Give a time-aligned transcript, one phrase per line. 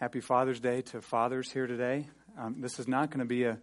[0.00, 2.08] Happy Father's Day to fathers here today.
[2.36, 3.58] Um, this is not going to be a,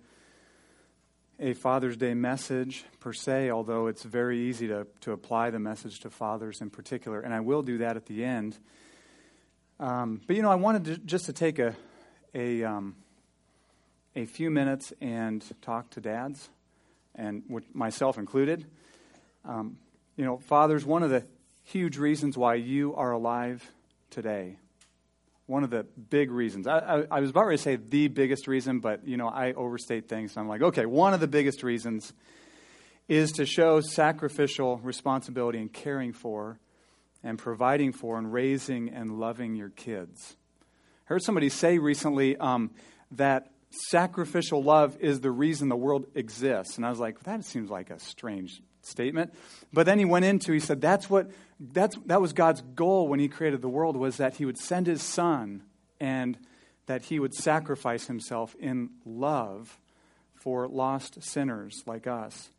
[1.41, 5.99] a Father's Day message per se, although it's very easy to, to apply the message
[5.99, 8.57] to fathers in particular, and I will do that at the end.
[9.77, 11.75] Um, but you know, I wanted to, just to take a,
[12.33, 12.95] a, um,
[14.15, 16.47] a few minutes and talk to dads,
[17.13, 17.43] and
[17.73, 18.65] myself included.
[19.43, 19.79] Um,
[20.15, 21.25] you know, fathers, one of the
[21.63, 23.69] huge reasons why you are alive
[24.09, 24.55] today
[25.51, 26.65] one of the big reasons.
[26.65, 30.07] I, I, I, was about to say the biggest reason, but you know I overstate
[30.07, 30.37] things.
[30.37, 32.13] I'm like, okay, one of the biggest reasons
[33.09, 36.57] is to show sacrificial responsibility in caring for
[37.21, 40.37] and providing for and raising and loving your kids.
[40.61, 42.71] I heard somebody say recently um,
[43.11, 43.51] that
[43.89, 47.89] sacrificial love is the reason the world exists, and I was like, that seems like
[47.89, 49.33] a strange statement.
[49.73, 51.29] But then he went into, he said, that's what,
[51.61, 54.87] that's, that was God's goal when he created the world, was that he would send
[54.87, 55.63] his son
[55.99, 56.37] and
[56.87, 59.79] that he would sacrifice himself in love
[60.33, 62.49] for lost sinners like us.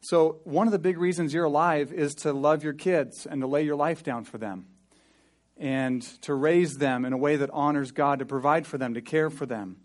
[0.00, 3.46] So, one of the big reasons you're alive is to love your kids and to
[3.46, 4.66] lay your life down for them
[5.56, 9.00] and to raise them in a way that honors God, to provide for them, to
[9.00, 9.78] care for them.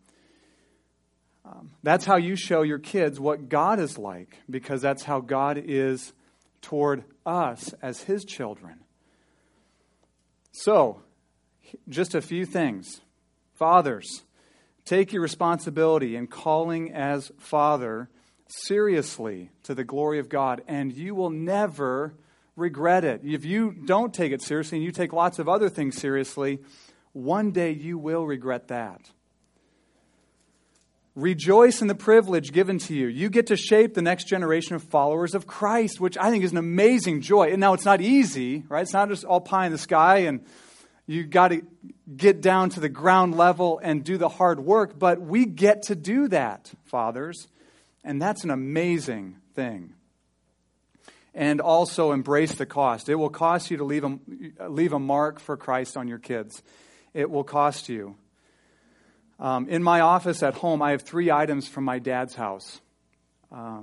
[1.43, 5.61] Um, that's how you show your kids what God is like, because that's how God
[5.63, 6.13] is
[6.61, 8.81] toward us as His children.
[10.51, 11.01] So,
[11.87, 13.01] just a few things.
[13.53, 14.23] Fathers,
[14.85, 18.09] take your responsibility in calling as father
[18.47, 22.13] seriously to the glory of God, and you will never
[22.55, 23.21] regret it.
[23.23, 26.59] If you don't take it seriously and you take lots of other things seriously,
[27.13, 29.11] one day you will regret that.
[31.15, 33.07] Rejoice in the privilege given to you.
[33.07, 36.51] You get to shape the next generation of followers of Christ, which I think is
[36.51, 37.51] an amazing joy.
[37.51, 38.81] And now it's not easy, right?
[38.81, 40.45] It's not just all pie in the sky and
[41.07, 41.63] you got to
[42.15, 45.95] get down to the ground level and do the hard work, but we get to
[45.95, 47.47] do that, fathers.
[48.03, 49.93] And that's an amazing thing.
[51.33, 53.09] And also embrace the cost.
[53.09, 54.19] It will cost you to leave a,
[54.69, 56.63] leave a mark for Christ on your kids.
[57.13, 58.15] It will cost you.
[59.41, 62.79] Um, in my office at home, I have three items from my dad's house.
[63.51, 63.79] Uh,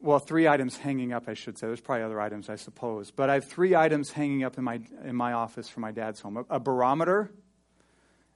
[0.00, 1.66] well, three items hanging up, I should say.
[1.66, 3.10] There's probably other items, I suppose.
[3.10, 6.18] But I have three items hanging up in my, in my office from my dad's
[6.18, 6.38] home.
[6.38, 7.30] A, a barometer.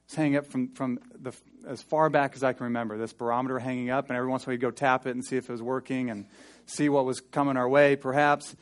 [0.05, 1.33] It's hanging up from, from the,
[1.67, 2.99] as far back as I can remember.
[2.99, 5.25] This barometer hanging up, and every once in a while you go tap it and
[5.25, 6.27] see if it was working and
[6.67, 8.55] see what was coming our way, perhaps.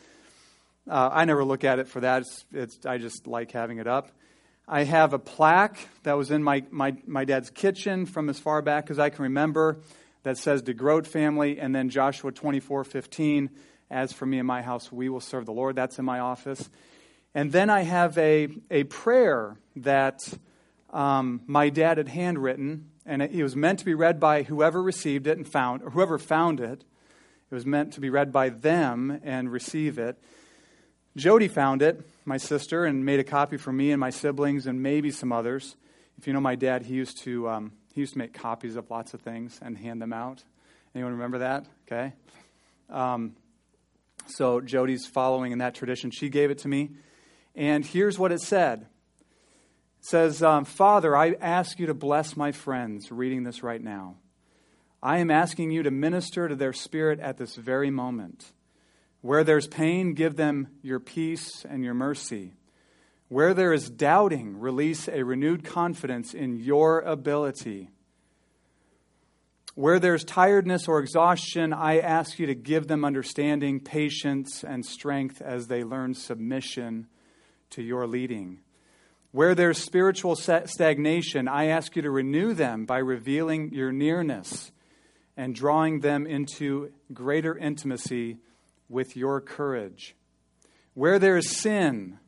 [0.89, 2.21] Uh, I never look at it for that.
[2.21, 4.09] It's, it's, I just like having it up.
[4.67, 8.61] I have a plaque that was in my, my, my dad's kitchen from as far
[8.61, 9.79] back as I can remember
[10.23, 13.49] that says DeGroat family, and then Joshua 24 15.
[13.91, 15.75] As for me and my house, we will serve the Lord.
[15.75, 16.69] That's in my office.
[17.35, 20.19] And then I have a, a prayer that
[20.91, 24.81] um, my dad had handwritten, and it, it was meant to be read by whoever
[24.81, 26.85] received it and found, or whoever found it.
[27.51, 30.17] It was meant to be read by them and receive it.
[31.15, 34.81] Jody found it, my sister, and made a copy for me and my siblings and
[34.81, 35.75] maybe some others.
[36.17, 38.89] If you know my dad, he used to um, he used to make copies of
[38.89, 40.43] lots of things and hand them out.
[40.95, 41.67] Anyone remember that?
[41.85, 42.13] Okay.
[42.89, 43.35] Um,
[44.25, 46.09] so Jody's following in that tradition.
[46.09, 46.91] She gave it to me,
[47.55, 48.87] and here's what it said.
[49.99, 54.15] It says, um, "Father, I ask you to bless my friends reading this right now.
[55.03, 58.51] I am asking you to minister to their spirit at this very moment."
[59.23, 62.55] Where there's pain, give them your peace and your mercy.
[63.29, 67.89] Where there is doubting, release a renewed confidence in your ability.
[69.75, 75.41] Where there's tiredness or exhaustion, I ask you to give them understanding, patience, and strength
[75.41, 77.07] as they learn submission
[77.69, 78.59] to your leading.
[79.31, 84.73] Where there's spiritual stagnation, I ask you to renew them by revealing your nearness
[85.37, 88.39] and drawing them into greater intimacy
[88.89, 90.15] with your courage.
[90.93, 92.19] Where there is sin,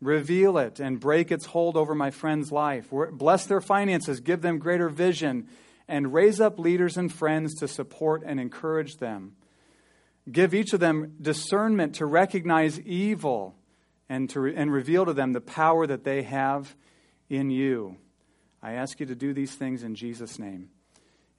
[0.00, 2.90] reveal it and break its hold over my friend's life.
[3.12, 5.48] Bless their finances, give them greater vision,
[5.88, 9.36] and raise up leaders and friends to support and encourage them.
[10.30, 13.54] Give each of them discernment to recognize evil
[14.08, 16.74] and, to, and reveal to them the power that they have
[17.30, 17.96] in you.
[18.62, 20.70] I ask you to do these things in Jesus' name.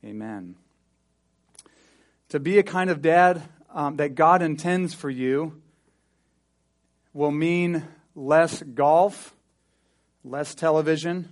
[0.05, 0.55] Amen.
[2.29, 3.41] To be a kind of dad
[3.77, 5.61] um, that God intends for you
[7.13, 9.35] will mean less golf,
[10.23, 11.29] less television,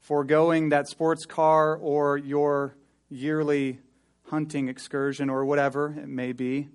[0.00, 2.74] foregoing that sports car or your
[3.10, 3.78] yearly
[4.24, 6.68] hunting excursion or whatever it may be.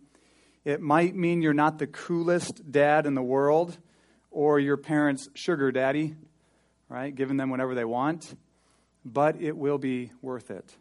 [0.64, 3.78] It might mean you're not the coolest dad in the world
[4.32, 6.16] or your parents' sugar daddy,
[6.88, 7.14] right?
[7.14, 8.38] Giving them whatever they want,
[9.04, 10.78] but it will be worth it.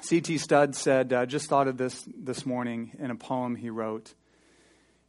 [0.00, 0.38] C.T.
[0.38, 4.14] Studd said, uh, just thought of this this morning in a poem he wrote.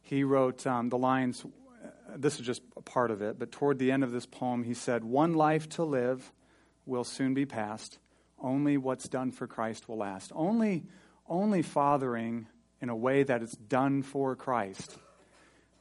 [0.00, 3.78] He wrote um, the lines, uh, this is just a part of it, but toward
[3.78, 6.32] the end of this poem, he said, One life to live
[6.86, 7.98] will soon be past.
[8.40, 10.32] Only what's done for Christ will last.
[10.34, 10.84] Only,
[11.28, 12.46] only fathering
[12.80, 14.96] in a way that it's done for Christ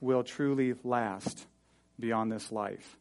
[0.01, 1.47] will truly last
[1.97, 2.97] beyond this life.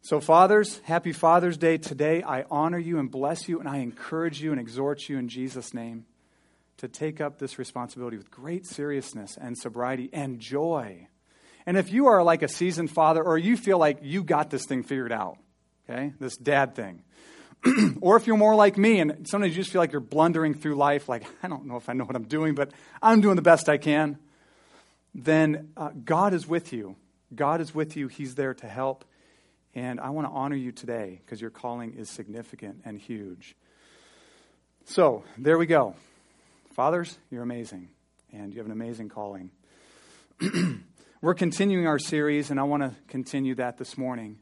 [0.00, 2.22] So, fathers, happy Father's Day today.
[2.22, 5.74] I honor you and bless you, and I encourage you and exhort you in Jesus'
[5.74, 6.06] name
[6.78, 11.08] to take up this responsibility with great seriousness and sobriety and joy.
[11.66, 14.64] And if you are like a seasoned father, or you feel like you got this
[14.64, 15.36] thing figured out,
[15.90, 17.02] okay, this dad thing,
[18.00, 20.76] or if you're more like me and sometimes you just feel like you're blundering through
[20.76, 22.70] life, like, I don't know if I know what I'm doing, but
[23.02, 24.16] I'm doing the best I can,
[25.12, 26.94] then uh, God is with you.
[27.34, 28.06] God is with you.
[28.06, 29.04] He's there to help.
[29.74, 33.54] And I want to honor you today because your calling is significant and huge.
[34.84, 35.94] So, there we go.
[36.72, 37.88] Fathers, you're amazing,
[38.32, 39.50] and you have an amazing calling.
[41.20, 44.38] We're continuing our series, and I want to continue that this morning.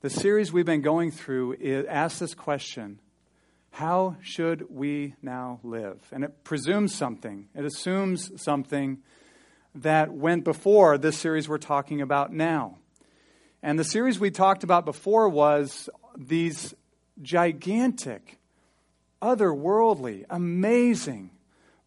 [0.00, 1.56] The series we've been going through
[1.88, 3.00] asks this question
[3.72, 6.00] How should we now live?
[6.12, 8.98] And it presumes something, it assumes something
[9.74, 12.78] that went before this series we're talking about now.
[13.64, 15.88] And the series we talked about before was
[16.18, 16.74] these
[17.22, 18.36] gigantic,
[19.22, 21.30] otherworldly, amazing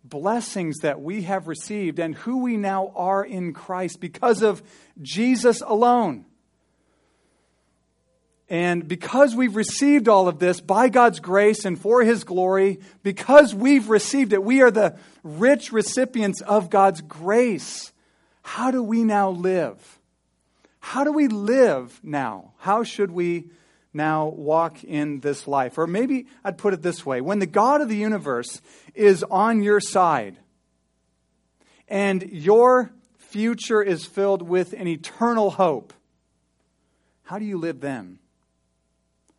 [0.04, 4.64] blessings that we have received and who we now are in Christ because of
[5.04, 6.26] Jesus alone.
[8.50, 13.54] And because we've received all of this by God's grace and for His glory, because
[13.54, 17.92] we've received it, we are the rich recipients of God's grace.
[18.42, 19.97] How do we now live?
[20.88, 22.54] How do we live now?
[22.60, 23.50] How should we
[23.94, 25.78] now walk in this life?
[25.78, 28.62] Or maybe I'd put it this way when the God of the universe
[28.96, 30.38] is on your side
[31.90, 35.92] and your future is filled with an eternal hope,
[37.24, 38.20] how do you live then?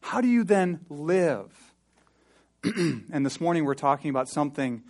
[0.02, 1.72] How do you then live?
[2.62, 4.82] and this morning we're talking about something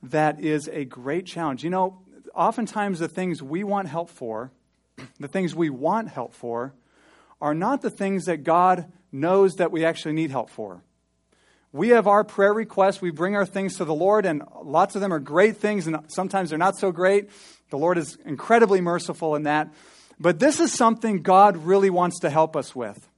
[0.00, 1.64] that is a great challenge.
[1.64, 2.02] You know,
[2.36, 4.52] oftentimes the things we want help for
[5.18, 6.74] the things we want help for,
[7.40, 10.82] are not the things that God knows that we actually need help for.
[11.72, 13.00] We have our prayer requests.
[13.00, 15.96] We bring our things to the Lord, and lots of them are great things, and
[16.08, 17.30] sometimes they're not so great.
[17.70, 19.72] The Lord is incredibly merciful in that.
[20.20, 23.08] But this is something God really wants to help us with.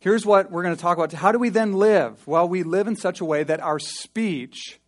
[0.00, 1.12] Here's what we're going to talk about.
[1.12, 2.26] How do we then live?
[2.26, 4.80] Well, we live in such a way that our speech,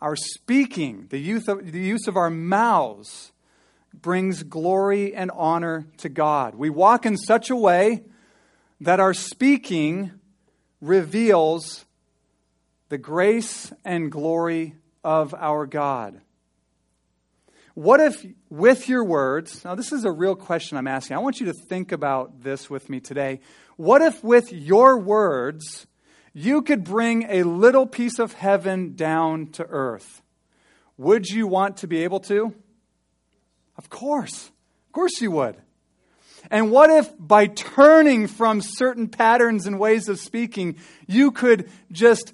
[0.00, 3.32] our speaking, the use of, the use of our mouths,
[4.02, 6.54] brings glory and honor to God.
[6.54, 8.04] We walk in such a way
[8.80, 10.12] that our speaking
[10.80, 11.84] reveals
[12.88, 16.20] the grace and glory of our God.
[17.74, 21.16] What if, with your words, now this is a real question I'm asking.
[21.16, 23.40] I want you to think about this with me today.
[23.76, 25.86] What if, with your words,
[26.32, 30.22] you could bring a little piece of heaven down to earth?
[30.96, 32.54] Would you want to be able to?
[33.78, 34.46] Of course.
[34.86, 35.56] Of course you would.
[36.50, 42.32] And what if by turning from certain patterns and ways of speaking, you could just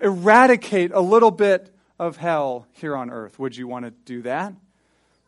[0.00, 3.38] eradicate a little bit of hell here on earth?
[3.38, 4.52] Would you want to do that?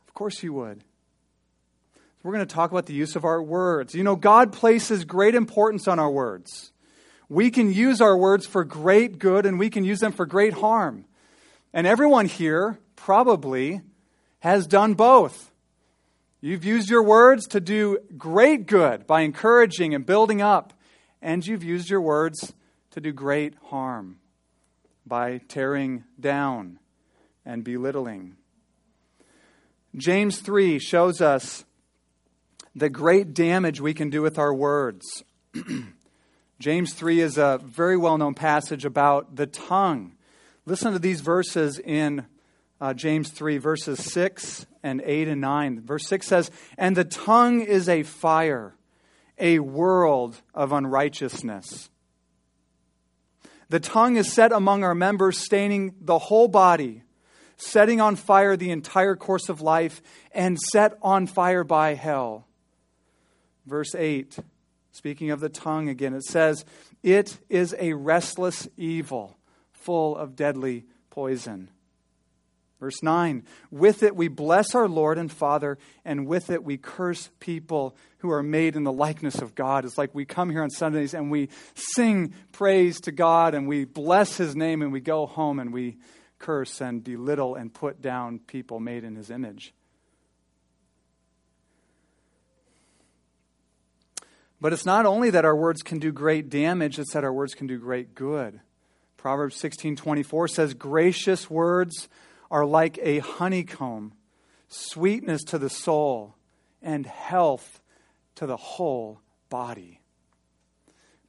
[0.09, 0.83] Of course you would.
[2.23, 3.95] We're going to talk about the use of our words.
[3.95, 6.71] You know, God places great importance on our words.
[7.29, 10.53] We can use our words for great good and we can use them for great
[10.53, 11.05] harm.
[11.73, 13.81] And everyone here probably
[14.43, 15.53] has done both.
[16.41, 20.73] You've used your words to do great good by encouraging and building up,
[21.23, 22.53] and you've used your words
[22.91, 24.19] to do great harm
[25.07, 26.81] by tearing down
[27.47, 28.35] and belittling.
[29.95, 31.65] James 3 shows us
[32.75, 35.23] the great damage we can do with our words.
[36.59, 40.17] James 3 is a very well known passage about the tongue.
[40.67, 42.27] Listen to these verses in
[42.83, 45.83] uh, James 3, verses 6 and 8 and 9.
[45.83, 48.75] Verse 6 says, And the tongue is a fire,
[49.39, 51.91] a world of unrighteousness.
[53.69, 57.05] The tongue is set among our members, staining the whole body,
[57.57, 62.49] setting on fire the entire course of life, and set on fire by hell.
[63.65, 64.41] Verse 8,
[64.91, 66.65] speaking of the tongue again, it says,
[67.05, 69.37] It is a restless evil,
[69.71, 71.71] full of deadly poison.
[72.83, 77.31] Verse 9 With it we bless our Lord and Father, and with it we curse
[77.39, 79.85] people who are made in the likeness of God.
[79.85, 83.85] It's like we come here on Sundays and we sing praise to God and we
[83.85, 85.97] bless His name and we go home and we
[86.41, 89.73] curse and belittle and put down people made in His image.
[94.61, 97.55] But it's not only that our words can do great damage, it's that our words
[97.55, 98.59] can do great good.
[99.17, 102.09] Proverbs 16:24 says gracious words
[102.53, 104.13] are like a honeycomb,
[104.69, 106.37] sweetness to the soul,
[106.83, 107.81] and health
[108.35, 110.01] to the whole body.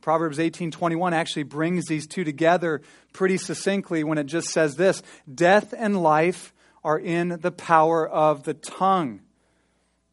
[0.02, 2.82] Proverbs 18:21 actually brings these two together
[3.14, 5.02] pretty succinctly when it just says this,
[5.34, 6.54] death and life
[6.84, 9.22] are in the power of the tongue.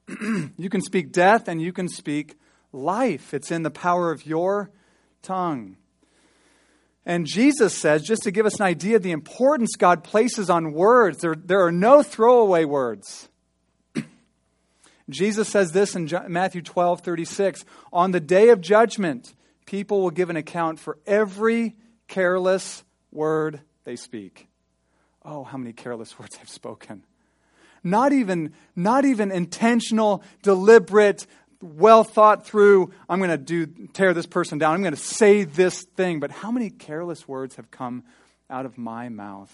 [0.56, 2.38] you can speak death and you can speak
[2.72, 3.34] life.
[3.34, 4.70] It's in the power of your
[5.22, 5.76] tongue.
[7.06, 10.72] And Jesus says, just to give us an idea of the importance God places on
[10.72, 13.28] words, there, there are no throwaway words.
[15.10, 20.30] Jesus says this in Matthew 12 36 On the day of judgment, people will give
[20.30, 21.76] an account for every
[22.06, 24.48] careless word they speak.
[25.24, 27.04] Oh, how many careless words I've spoken.
[27.82, 31.26] Not even, not even intentional, deliberate,
[31.60, 34.74] well thought through, I'm going to do tear this person down.
[34.74, 36.20] I'm going to say this thing.
[36.20, 38.04] But how many careless words have come
[38.48, 39.52] out of my mouth?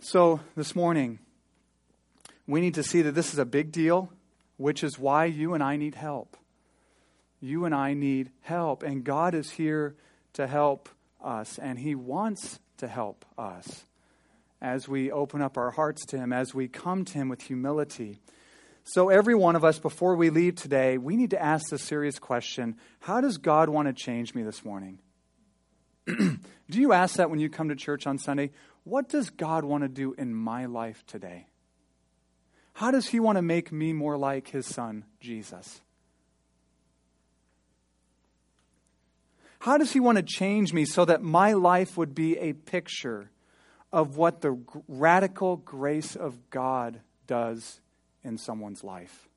[0.00, 1.18] So this morning,
[2.46, 4.10] we need to see that this is a big deal,
[4.56, 6.36] which is why you and I need help.
[7.40, 9.94] You and I need help, and God is here
[10.34, 10.88] to help
[11.22, 13.84] us, and He wants to help us
[14.60, 18.20] as we open up our hearts to Him, as we come to Him with humility.
[18.92, 22.18] So, every one of us, before we leave today, we need to ask the serious
[22.18, 24.98] question How does God want to change me this morning?
[26.06, 28.50] do you ask that when you come to church on Sunday?
[28.82, 31.46] What does God want to do in my life today?
[32.72, 35.82] How does He want to make me more like His Son, Jesus?
[39.60, 43.30] How does He want to change me so that my life would be a picture
[43.92, 47.80] of what the radical grace of God does
[48.24, 49.28] in someone's life.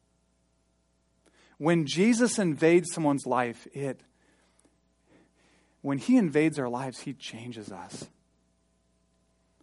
[1.58, 4.02] When Jesus invades someone's life, it
[5.84, 8.10] when he invades our lives, he changes us.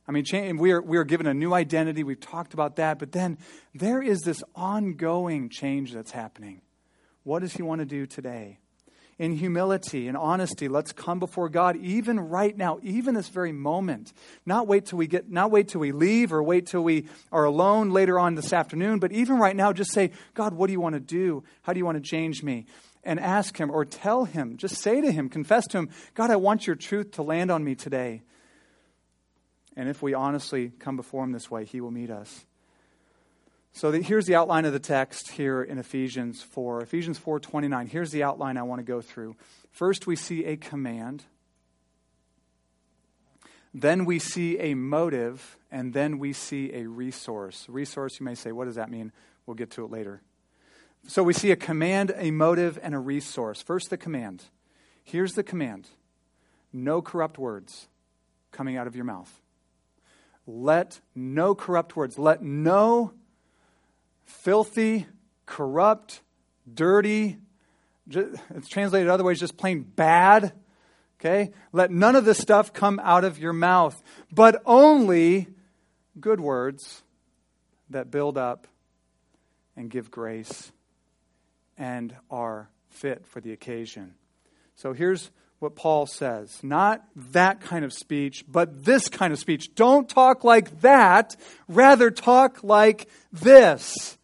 [0.06, 2.04] I mean, we are, we are given a new identity.
[2.04, 2.98] We've talked about that.
[2.98, 3.38] But then
[3.74, 6.60] there is this ongoing change that's happening.
[7.22, 8.58] What does he want to do today?
[9.20, 14.14] In humility and honesty, let's come before God even right now, even this very moment.
[14.46, 17.44] Not wait till we get not wait till we leave or wait till we are
[17.44, 20.80] alone later on this afternoon, but even right now just say, God, what do you
[20.80, 21.44] want to do?
[21.60, 22.64] How do you want to change me?
[23.04, 26.36] And ask him or tell him, just say to him, confess to him, God, I
[26.36, 28.22] want your truth to land on me today.
[29.76, 32.46] And if we honestly come before him this way, he will meet us.
[33.72, 36.82] So the, here's the outline of the text here in Ephesians 4.
[36.82, 37.88] Ephesians 4:29.
[37.88, 39.36] Here's the outline I want to go through.
[39.70, 41.24] First we see a command.
[43.72, 47.66] Then we see a motive, and then we see a resource.
[47.68, 49.12] Resource, you may say, what does that mean?
[49.46, 50.22] We'll get to it later.
[51.06, 53.62] So we see a command, a motive, and a resource.
[53.62, 54.44] First, the command.
[55.04, 55.88] Here's the command
[56.72, 57.88] no corrupt words
[58.50, 59.40] coming out of your mouth.
[60.46, 63.12] Let no corrupt words, let no
[64.30, 65.06] filthy,
[65.46, 66.22] corrupt,
[66.72, 67.38] dirty.
[68.08, 70.52] It's translated other ways, just plain bad.
[71.20, 71.52] Okay?
[71.72, 75.48] Let none of this stuff come out of your mouth, but only
[76.18, 77.02] good words
[77.90, 78.66] that build up
[79.76, 80.72] and give grace
[81.76, 84.14] and are fit for the occasion.
[84.76, 89.74] So here's what Paul says not that kind of speech, but this kind of speech.
[89.74, 91.36] Don't talk like that,
[91.68, 94.16] rather, talk like this.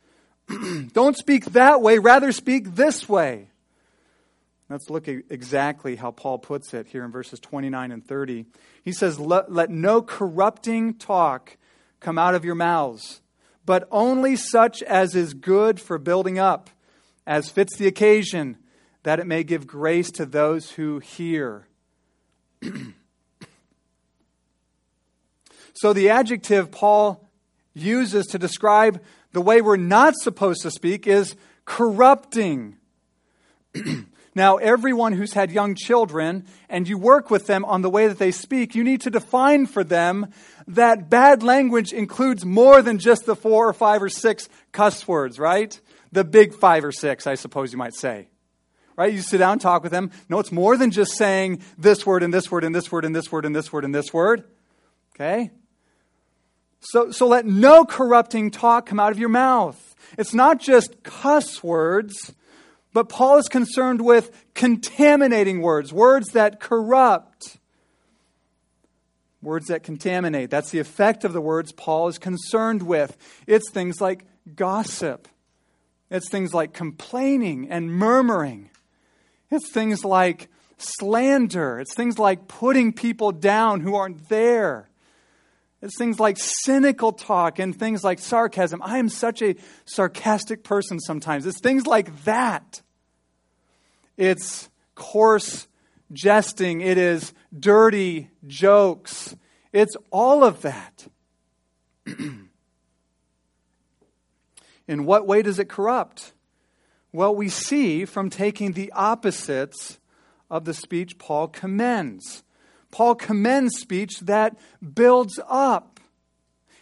[0.92, 3.48] Don't speak that way, rather speak this way.
[4.68, 8.46] Let's look at exactly how Paul puts it here in verses 29 and 30.
[8.82, 11.56] He says, let, let no corrupting talk
[12.00, 13.20] come out of your mouths,
[13.64, 16.70] but only such as is good for building up,
[17.26, 18.56] as fits the occasion,
[19.04, 21.68] that it may give grace to those who hear.
[25.74, 27.28] so the adjective Paul
[27.72, 29.00] uses to describe
[29.36, 32.78] the way we're not supposed to speak is corrupting.
[34.34, 38.18] now, everyone who's had young children and you work with them on the way that
[38.18, 40.32] they speak, you need to define for them
[40.66, 45.38] that bad language includes more than just the four or five or six cuss words,
[45.38, 45.78] right?
[46.12, 48.28] The big five or six, I suppose you might say.
[48.96, 49.12] Right?
[49.12, 50.12] You sit down talk with them.
[50.30, 53.14] No, it's more than just saying this word and this word and this word and
[53.14, 54.44] this word and this word and this word.
[55.14, 55.50] Okay?
[56.90, 59.96] So, so let no corrupting talk come out of your mouth.
[60.16, 62.32] It's not just cuss words,
[62.92, 67.58] but Paul is concerned with contaminating words, words that corrupt,
[69.42, 70.48] words that contaminate.
[70.48, 73.16] That's the effect of the words Paul is concerned with.
[73.46, 74.24] It's things like
[74.54, 75.28] gossip,
[76.08, 78.70] it's things like complaining and murmuring,
[79.50, 84.88] it's things like slander, it's things like putting people down who aren't there.
[85.82, 88.80] It's things like cynical talk and things like sarcasm.
[88.82, 91.44] I am such a sarcastic person sometimes.
[91.46, 92.82] It's things like that.
[94.16, 95.68] It's coarse
[96.12, 96.80] jesting.
[96.80, 99.36] It is dirty jokes.
[99.72, 101.06] It's all of that.
[104.88, 106.32] In what way does it corrupt?
[107.12, 109.98] Well, we see from taking the opposites
[110.50, 112.44] of the speech Paul commends.
[112.96, 114.56] Paul commends speech that
[114.94, 116.00] builds up.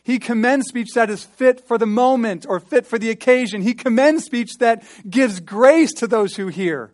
[0.05, 3.63] He commends speech that is fit for the moment or fit for the occasion.
[3.63, 6.93] He commends speech that gives grace to those who hear.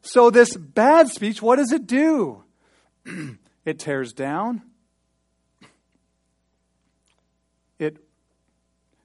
[0.00, 2.44] So, this bad speech, what does it do?
[3.66, 4.62] it tears down,
[7.78, 7.98] it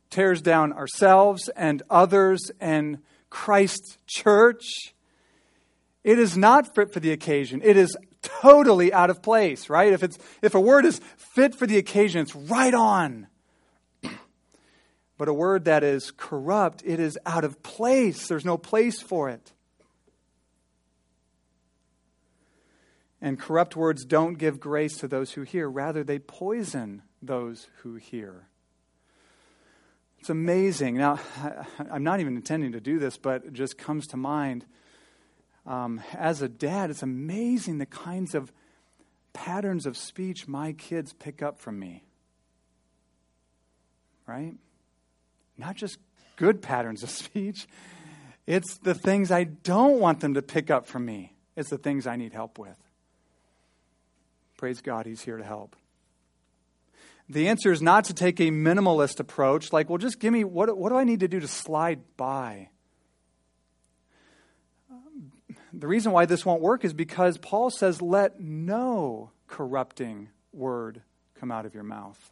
[0.10, 4.64] tears down ourselves and others and Christ's church.
[6.06, 7.60] It is not fit for the occasion.
[7.62, 9.94] It is totally out of place, right?
[9.94, 13.28] If, it's, if a word is fit for the occasion, it's right on.
[15.18, 18.28] But a word that is corrupt, it is out of place.
[18.28, 19.54] There's no place for it.
[23.22, 27.98] And corrupt words don't give grace to those who hear, rather, they poison those who
[27.98, 28.48] hear.
[30.20, 30.98] It's amazing.
[30.98, 31.20] Now,
[31.92, 34.66] I'm not even intending to do this, but it just comes to mind
[35.66, 38.52] um, as a dad, it's amazing the kinds of
[39.34, 42.04] patterns of speech my kids pick up from me.
[44.26, 44.54] Right?
[45.58, 45.98] Not just
[46.36, 47.68] good patterns of speech,
[48.48, 51.34] it's the things I don't want them to pick up from me.
[51.56, 52.76] It's the things I need help with.
[54.58, 55.76] Praise God, He's here to help.
[57.30, 60.76] The answer is not to take a minimalist approach, like, well, just give me what,
[60.78, 62.71] what do I need to do to slide by?
[65.74, 71.02] The reason why this won't work is because Paul says, let no corrupting word
[71.40, 72.32] come out of your mouth.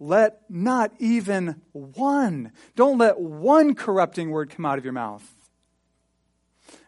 [0.00, 2.52] Let not even one.
[2.76, 5.24] Don't let one corrupting word come out of your mouth.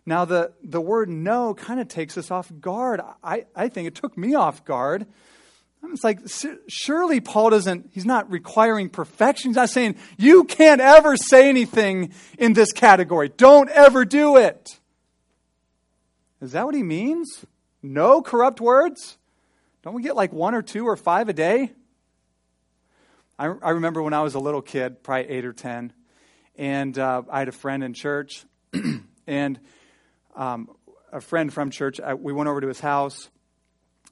[0.07, 3.01] Now, the, the word no kind of takes us off guard.
[3.23, 5.07] I, I think it took me off guard.
[5.83, 6.21] It's like,
[6.69, 9.51] surely Paul doesn't, he's not requiring perfection.
[9.51, 13.31] He's not saying, you can't ever say anything in this category.
[13.31, 14.79] Don't ever do it.
[16.41, 17.45] Is that what he means?
[17.83, 19.19] No corrupt words?
[19.83, 21.73] Don't we get like one or two or five a day?
[23.39, 25.95] I, I remember when I was a little kid, probably eight or ten,
[26.57, 28.45] and uh, I had a friend in church,
[29.27, 29.59] and
[30.37, 30.69] um,
[31.11, 33.31] a friend from church, I, we went over to his house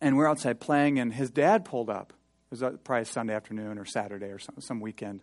[0.00, 2.12] and we're outside playing, and his dad pulled up.
[2.12, 5.20] It was uh, probably Sunday afternoon or Saturday or some, some weekend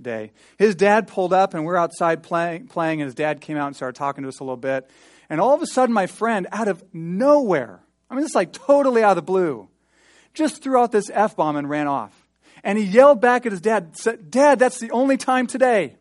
[0.00, 0.32] day.
[0.58, 3.76] His dad pulled up, and we're outside playing, playing, and his dad came out and
[3.76, 4.90] started talking to us a little bit.
[5.28, 9.02] And all of a sudden, my friend, out of nowhere, I mean, it's like totally
[9.02, 9.68] out of the blue,
[10.34, 12.28] just threw out this F bomb and ran off.
[12.62, 15.96] And he yelled back at his dad, said, Dad, that's the only time today.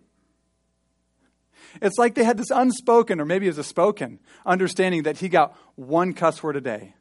[1.82, 5.30] It's like they had this unspoken, or maybe it was a spoken, understanding that he
[5.30, 6.96] got one cuss word a day.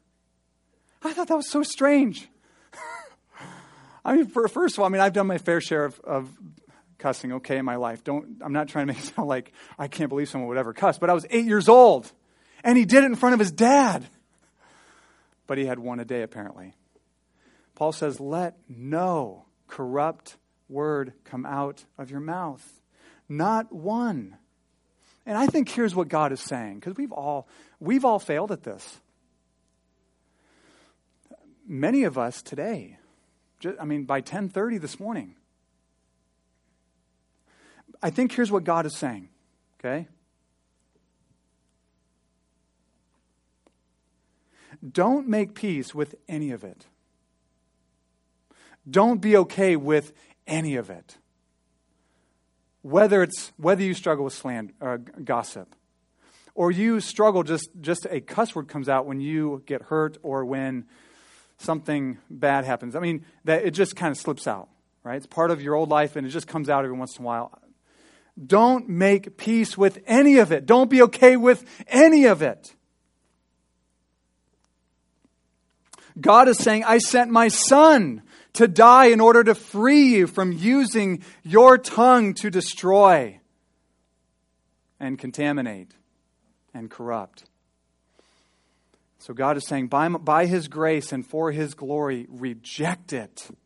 [1.05, 2.27] I thought that was so strange.
[4.05, 6.29] I mean, for, first of all, I mean, I've done my fair share of, of
[6.97, 8.03] cussing, okay, in my life.
[8.03, 10.73] Don't, I'm not trying to make it sound like I can't believe someone would ever
[10.73, 12.11] cuss, but I was eight years old,
[12.63, 14.05] and he did it in front of his dad.
[15.47, 16.73] But he had one a day, apparently.
[17.75, 20.37] Paul says, Let no corrupt
[20.69, 22.67] word come out of your mouth.
[23.29, 24.37] Not one.
[25.25, 27.47] And I think here's what God is saying, because we've all,
[27.79, 28.99] we've all failed at this
[31.67, 32.97] many of us today,
[33.59, 35.35] just, I mean, by 10:30 this morning,
[38.01, 39.29] I think here's what God is saying.
[39.79, 40.07] Okay,
[44.91, 46.85] don't make peace with any of it.
[48.89, 50.13] Don't be okay with
[50.45, 51.17] any of it.
[52.81, 55.75] Whether it's whether you struggle with slander, uh, gossip,
[56.53, 60.45] or you struggle just just a cuss word comes out when you get hurt or
[60.45, 60.85] when
[61.57, 62.95] something bad happens.
[62.95, 64.69] I mean, that it just kind of slips out,
[65.03, 65.17] right?
[65.17, 67.25] It's part of your old life and it just comes out every once in a
[67.25, 67.59] while.
[68.43, 70.65] Don't make peace with any of it.
[70.65, 72.75] Don't be okay with any of it.
[76.19, 78.21] God is saying, I sent my son
[78.53, 83.39] to die in order to free you from using your tongue to destroy
[84.99, 85.93] and contaminate
[86.73, 87.45] and corrupt.
[89.25, 93.47] So God is saying, by, by His grace and for His glory, reject it.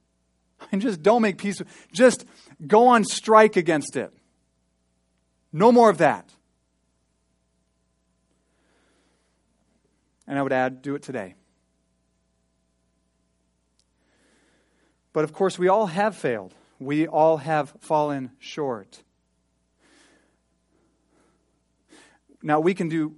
[0.74, 1.62] And just don't make peace.
[1.94, 2.26] Just
[2.68, 4.14] go on strike against it.
[5.54, 6.30] No more of that.
[10.28, 11.36] And I would add, do it today.
[15.14, 16.54] But of course, we all have failed.
[16.78, 19.02] We all have fallen short.
[22.44, 23.16] Now, we can do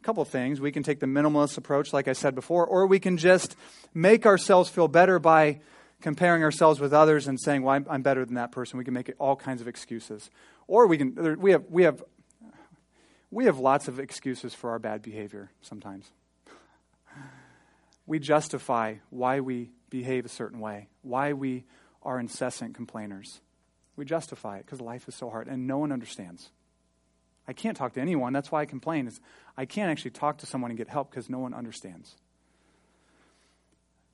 [0.00, 0.60] a couple things.
[0.60, 3.54] We can take the minimalist approach, like I said before, or we can just
[3.92, 5.60] make ourselves feel better by
[6.00, 8.78] comparing ourselves with others and saying, well, I'm, I'm better than that person.
[8.78, 10.30] We can make all kinds of excuses.
[10.66, 12.02] Or we can, we have, we have,
[13.30, 16.10] we have lots of excuses for our bad behavior sometimes.
[18.06, 21.64] We justify why we behave a certain way, why we
[22.02, 23.40] are incessant complainers.
[23.96, 26.50] We justify it because life is so hard and no one understands.
[27.50, 28.32] I can't talk to anyone.
[28.32, 29.08] That's why I complain.
[29.08, 29.20] Is
[29.56, 32.14] I can't actually talk to someone and get help because no one understands.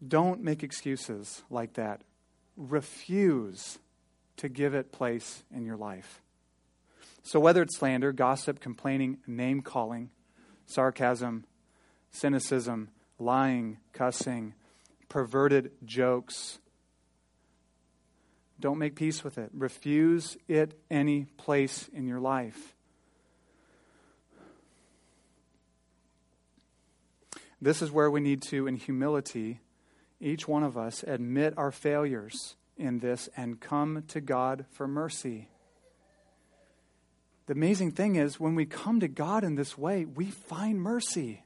[0.09, 2.01] Don't make excuses like that.
[2.57, 3.79] Refuse
[4.39, 6.23] to give it place in your life.
[7.25, 10.09] So, whether it's slander, gossip, complaining, name calling,
[10.65, 11.45] sarcasm,
[12.11, 14.55] cynicism, lying, cussing,
[15.11, 16.59] perverted jokes,
[18.59, 19.51] don't make peace with it.
[19.53, 22.76] Refuse it any place in your life.
[27.61, 29.61] This is where we need to, in humility,
[30.21, 35.49] each one of us admit our failures in this and come to God for mercy.
[37.47, 41.45] The amazing thing is, when we come to God in this way, we find mercy.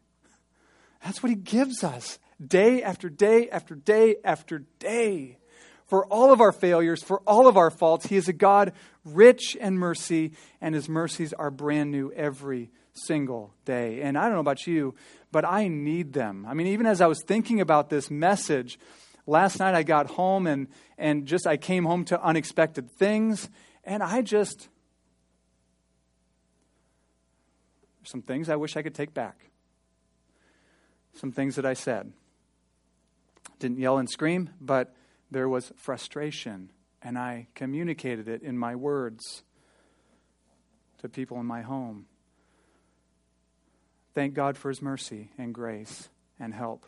[1.04, 5.38] That's what He gives us day after day after day after day.
[5.86, 8.72] For all of our failures, for all of our faults, He is a God
[9.04, 14.02] rich in mercy, and His mercies are brand new every single day.
[14.02, 14.94] And I don't know about you,
[15.32, 16.46] but I need them.
[16.48, 18.78] I mean, even as I was thinking about this message,
[19.26, 23.48] last night I got home and, and just I came home to unexpected things,
[23.84, 24.68] and I just,
[28.04, 29.50] some things I wish I could take back.
[31.14, 32.12] Some things that I said.
[33.58, 34.94] Didn't yell and scream, but
[35.30, 36.70] there was frustration,
[37.02, 39.42] and I communicated it in my words
[40.98, 42.06] to people in my home.
[44.14, 46.86] Thank God for his mercy and grace and help.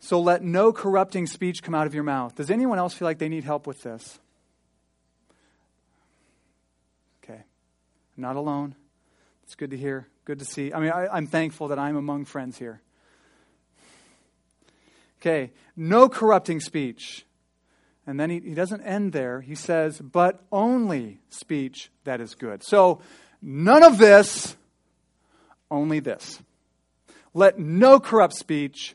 [0.00, 2.34] So let no corrupting speech come out of your mouth.
[2.36, 4.18] Does anyone else feel like they need help with this?
[7.22, 7.40] Okay.
[8.16, 8.74] I'm not alone.
[9.42, 10.06] It's good to hear.
[10.24, 10.72] Good to see.
[10.72, 12.80] I mean, I, I'm thankful that I'm among friends here.
[15.20, 15.50] Okay.
[15.76, 17.24] No corrupting speech.
[18.06, 19.40] And then he, he doesn't end there.
[19.40, 22.62] He says, but only speech that is good.
[22.62, 23.00] So
[23.42, 24.56] none of this
[25.70, 26.40] only this.
[27.34, 28.94] Let no corrupt speech,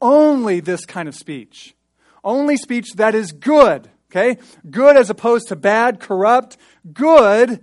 [0.00, 1.74] only this kind of speech.
[2.22, 4.38] Only speech that is good, okay?
[4.70, 6.56] Good as opposed to bad, corrupt,
[6.92, 7.62] good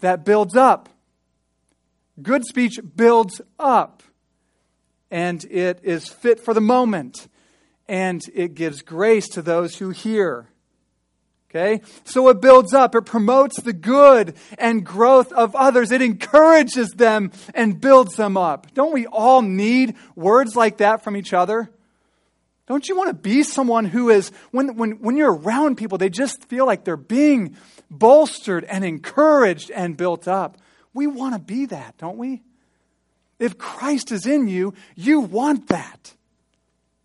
[0.00, 0.88] that builds up.
[2.20, 4.02] Good speech builds up,
[5.10, 7.28] and it is fit for the moment,
[7.88, 10.48] and it gives grace to those who hear.
[11.54, 11.82] Okay?
[12.04, 17.30] So it builds up, it promotes the good and growth of others, it encourages them
[17.54, 18.74] and builds them up.
[18.74, 21.70] Don't we all need words like that from each other?
[22.66, 26.08] Don't you want to be someone who is, when, when, when you're around people, they
[26.08, 27.56] just feel like they're being
[27.90, 30.56] bolstered and encouraged and built up?
[30.92, 32.42] We want to be that, don't we?
[33.38, 36.14] If Christ is in you, you want that.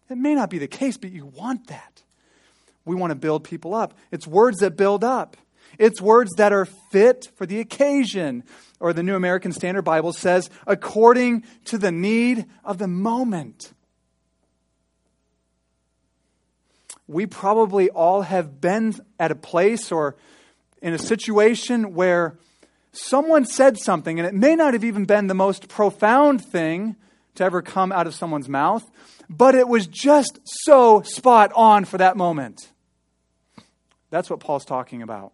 [0.10, 1.99] It may not be the case, but you want that.
[2.90, 3.94] We want to build people up.
[4.12, 5.38] It's words that build up.
[5.78, 8.44] It's words that are fit for the occasion.
[8.80, 13.74] Or the New American Standard Bible says, according to the need of the moment.
[17.08, 20.16] We probably all have been at a place or
[20.82, 22.40] in a situation where
[22.92, 26.96] someone said something, and it may not have even been the most profound thing
[27.36, 28.90] to ever come out of someone's mouth,
[29.30, 32.72] but it was just so spot on for that moment.
[34.10, 35.34] That's what Paul's talking about.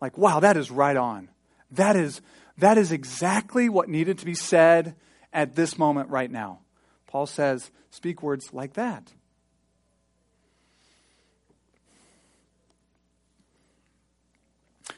[0.00, 1.28] Like, wow, that is right on.
[1.70, 2.20] That is,
[2.58, 4.94] that is exactly what needed to be said
[5.32, 6.60] at this moment right now.
[7.06, 9.12] Paul says, speak words like that.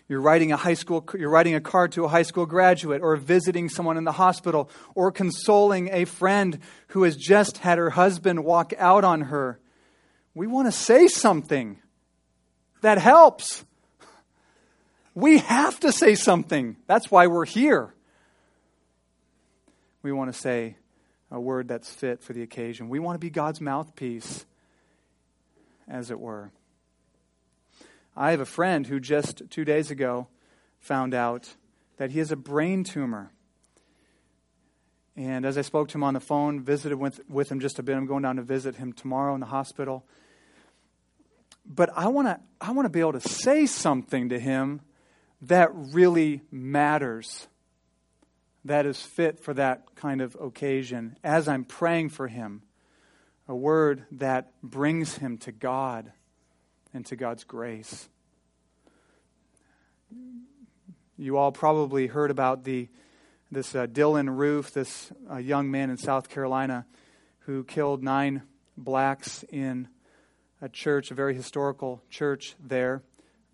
[0.09, 3.17] You're writing a high school you're writing a card to a high school graduate or
[3.17, 8.45] visiting someone in the hospital or consoling a friend who has just had her husband
[8.45, 9.59] walk out on her
[10.35, 11.79] we want to say something
[12.85, 13.65] that helps.
[15.15, 16.77] We have to say something.
[16.87, 17.95] That's why we're here.
[20.03, 20.77] We want to say
[21.31, 22.91] a word that's fit for the occasion.
[22.91, 24.45] We want to be God's mouthpiece,
[25.89, 26.51] as it were.
[28.15, 30.29] I have a friend who just two days ago
[30.79, 31.55] found out
[31.97, 33.31] that he has a brain tumor.
[35.17, 37.83] And as I spoke to him on the phone, visited with, with him just a
[37.83, 40.05] bit, I'm going down to visit him tomorrow in the hospital.
[41.67, 44.81] But I want to I want to be able to say something to him
[45.43, 47.49] that really matters,
[48.65, 52.63] that is fit for that kind of occasion as I'm praying for him.
[53.47, 56.13] A word that brings him to God
[56.95, 58.09] and to God's grace.
[61.19, 62.89] You all probably heard about the
[63.51, 66.87] this uh, Dylann Roof, this uh, young man in South Carolina
[67.41, 68.43] who killed nine
[68.77, 69.89] blacks in
[70.61, 73.03] a church, a very historical church there.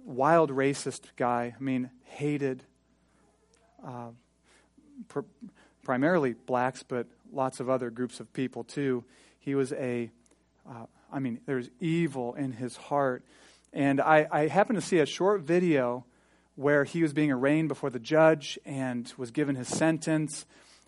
[0.05, 1.55] Wild racist guy.
[1.59, 2.63] I mean, hated
[3.87, 4.11] uh,
[5.09, 5.21] pr-
[5.85, 9.05] primarily blacks, but lots of other groups of people too.
[9.39, 10.11] He was a,
[10.69, 13.25] uh, I mean, there's evil in his heart.
[13.73, 16.05] And I, I happened to see a short video
[16.57, 20.45] where he was being arraigned before the judge and was given his sentence.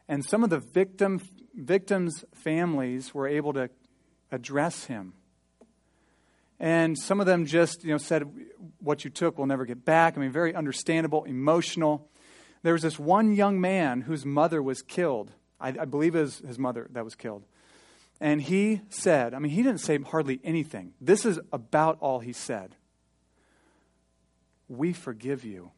[0.09, 1.21] And some of the victim,
[1.55, 3.71] victims' families were able to
[4.31, 5.15] address him.
[6.63, 8.23] And some of them just, you know, said,
[8.79, 12.09] "What you took will never get back." I mean, very understandable, emotional.
[12.63, 15.33] There was this one young man whose mother was killed.
[15.61, 17.45] I, I believe it was his mother that was killed.
[18.21, 20.95] And he said, I mean, he didn't say hardly anything.
[21.01, 22.77] This is about all he said
[24.69, 25.73] we forgive you.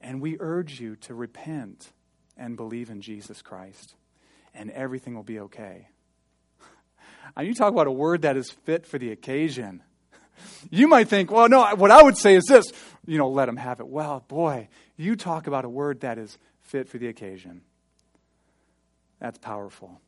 [0.00, 1.92] And we urge you to repent
[2.36, 3.96] and believe in Jesus Christ,
[4.54, 5.88] and everything will be okay.
[7.36, 9.82] And you talk about a word that is fit for the occasion.
[10.70, 12.70] You might think, well, no, what I would say is this,
[13.06, 13.88] you know, let them have it.
[13.88, 17.62] Well, boy, you talk about a word that is fit for the occasion.
[19.18, 19.98] That's powerful.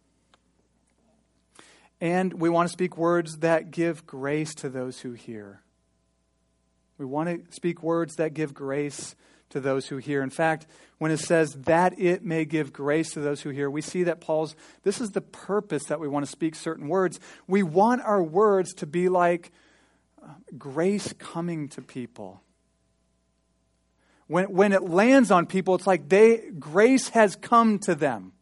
[2.01, 5.63] And we want to speak words that give grace to those who hear.
[6.99, 9.17] We want to speak words that give grace
[9.51, 10.23] to those who hear.
[10.23, 10.67] In fact,
[10.99, 14.21] when it says that it may give grace to those who hear, we see that
[14.21, 17.21] Paul's, this is the purpose that we want to speak certain words.
[17.47, 19.53] We want our words to be like
[20.23, 22.43] uh, grace coming to people.
[24.27, 28.33] When, when it lands on people, it's like they, grace has come to them.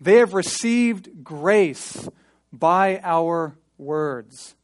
[0.00, 2.08] They have received grace
[2.52, 4.54] by our words.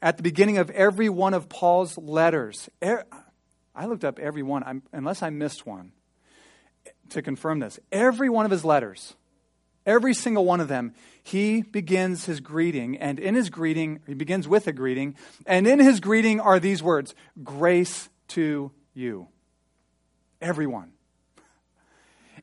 [0.00, 3.04] At the beginning of every one of Paul's letters, er,
[3.74, 5.92] I looked up every one, unless I missed one
[7.10, 7.80] to confirm this.
[7.90, 9.14] Every one of his letters,
[9.86, 14.46] every single one of them, he begins his greeting, and in his greeting, he begins
[14.46, 19.28] with a greeting, and in his greeting are these words Grace to you.
[20.40, 20.92] Everyone.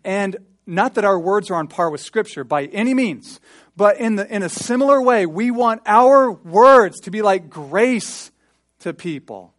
[0.03, 3.39] And not that our words are on par with Scripture by any means,
[3.77, 8.31] but in, the, in a similar way, we want our words to be like grace
[8.79, 9.53] to people.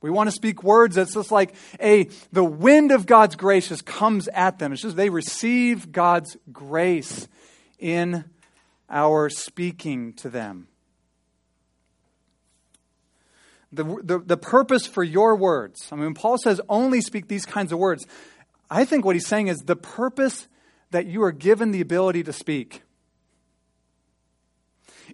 [0.00, 3.86] We want to speak words that's just like a the wind of God's grace just
[3.86, 4.74] comes at them.
[4.74, 7.26] It's just they receive God's grace
[7.78, 8.24] in
[8.90, 10.68] our speaking to them.
[13.72, 15.88] The, the, the purpose for your words.
[15.90, 18.04] I mean, Paul says only speak these kinds of words.
[18.70, 20.48] I think what he's saying is the purpose
[20.90, 22.82] that you are given the ability to speak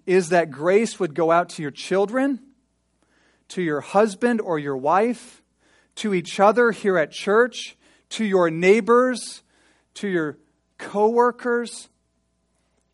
[0.05, 2.39] is that grace would go out to your children,
[3.49, 5.41] to your husband or your wife,
[5.95, 7.77] to each other here at church,
[8.09, 9.43] to your neighbors,
[9.95, 10.37] to your
[10.77, 11.89] coworkers,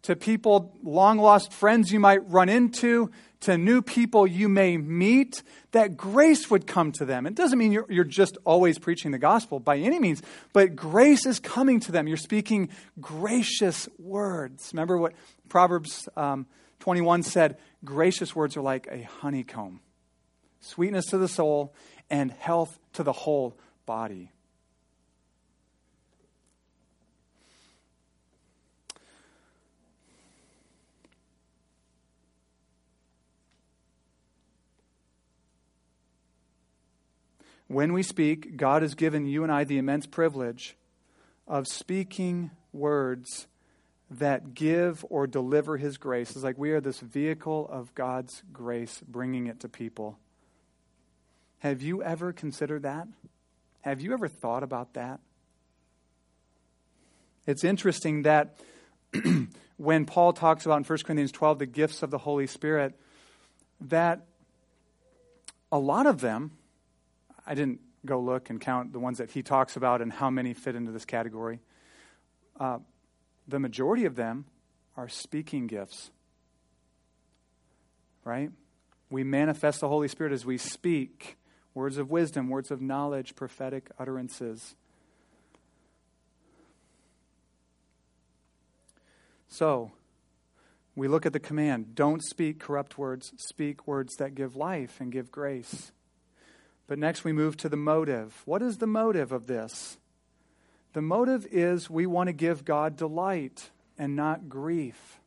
[0.02, 5.44] to people, long lost friends you might run into, to new people you may meet,
[5.72, 7.26] that grace would come to them.
[7.28, 10.22] It doesn't mean you're, you're just always preaching the gospel by any means,
[10.54, 12.08] but grace is coming to them.
[12.08, 12.70] You're speaking
[13.00, 14.72] gracious words.
[14.74, 15.14] Remember what
[15.50, 16.48] Proverbs um,
[16.80, 17.58] 21 said?
[17.86, 19.82] Gracious words are like a honeycomb,
[20.62, 21.74] sweetness to the soul
[22.10, 24.32] and health to the whole body.
[37.68, 40.78] When we speak, God has given you and I the immense privilege
[41.48, 43.48] of speaking words
[44.10, 46.32] that give or deliver His grace.
[46.32, 50.18] It's like we are this vehicle of God's grace, bringing it to people.
[51.60, 53.08] Have you ever considered that?
[53.82, 55.20] Have you ever thought about that?
[57.46, 58.60] It's interesting that
[59.78, 63.00] when Paul talks about in 1 Corinthians 12 the gifts of the Holy Spirit,
[63.82, 64.26] that
[65.72, 66.52] a lot of them,
[67.48, 70.54] I didn't go look and count the ones that he talks about and how many
[70.54, 71.62] fit into this category.
[72.60, 72.80] Uh,
[73.48, 74.46] the majority of them
[74.98, 76.12] are speaking gifts.
[78.26, 78.52] Right?
[79.10, 81.38] We manifest the Holy Spirit as we speak
[81.74, 84.76] words of wisdom, words of knowledge, prophetic utterances.
[89.48, 89.94] So,
[90.96, 95.12] we look at the command don't speak corrupt words, speak words that give life and
[95.12, 95.94] give grace.
[96.88, 98.42] But next we move to the motive.
[98.46, 99.98] What is the motive of this?
[100.94, 105.20] The motive is we want to give God delight and not grief.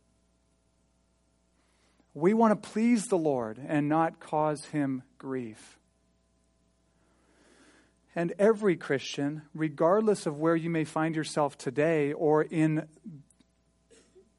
[2.15, 5.79] We want to please the Lord and not cause him grief.
[8.17, 12.89] And every Christian, regardless of where you may find yourself today or in,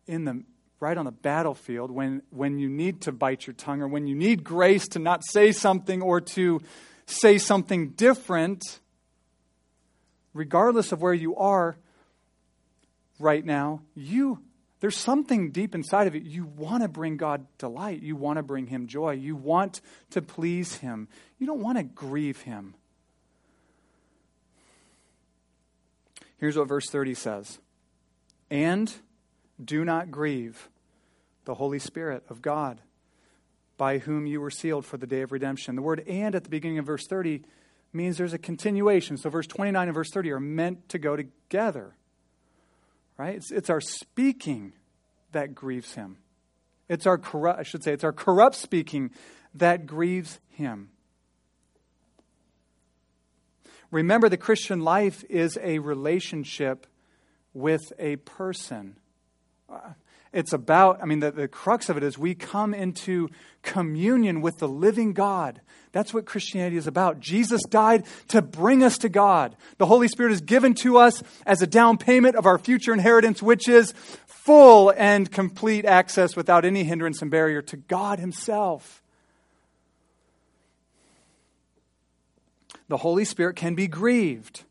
[0.06, 0.44] in the
[0.82, 4.16] right on the battlefield when, when you need to bite your tongue or when you
[4.16, 6.60] need grace to not say something or to
[7.12, 8.80] say something different,
[10.34, 11.78] regardless of where you are
[13.20, 14.40] right now, you
[14.82, 16.24] there's something deep inside of it.
[16.24, 18.02] You want to bring God delight.
[18.02, 19.12] You want to bring him joy.
[19.12, 21.08] You want to please him.
[21.38, 22.74] You don't want to grieve him.
[26.40, 27.60] Here's what verse 30 says.
[28.50, 28.92] And
[29.64, 30.68] do not grieve
[31.46, 32.82] the Holy Spirit of God,
[33.82, 35.76] by whom you were sealed for the day of redemption.
[35.76, 37.42] The word and at the beginning of verse 30
[37.92, 39.18] means there's a continuation.
[39.18, 41.96] So verse 29 and verse 30 are meant to go together.
[43.18, 43.38] Right?
[43.38, 44.74] It's, it's our speaking
[45.32, 46.18] that grieves him.
[46.90, 49.10] It's our corrupt, I should say, it's our corrupt speaking
[49.56, 50.92] that grieves him.
[53.90, 56.86] Remember, the Christian life is a relationship
[57.56, 58.98] with a person.
[59.68, 59.94] Uh,
[60.34, 63.30] It's about, I mean, the, the crux of it is we come into
[63.64, 65.60] communion with the living God.
[65.92, 67.20] That's what Christianity is about.
[67.20, 69.58] Jesus died to bring us to God.
[69.78, 73.42] The Holy Spirit is given to us as a down payment of our future inheritance,
[73.42, 73.94] which is
[74.26, 79.04] full and complete access without any hindrance and barrier to God Himself.
[82.88, 84.64] The Holy Spirit can be grieved.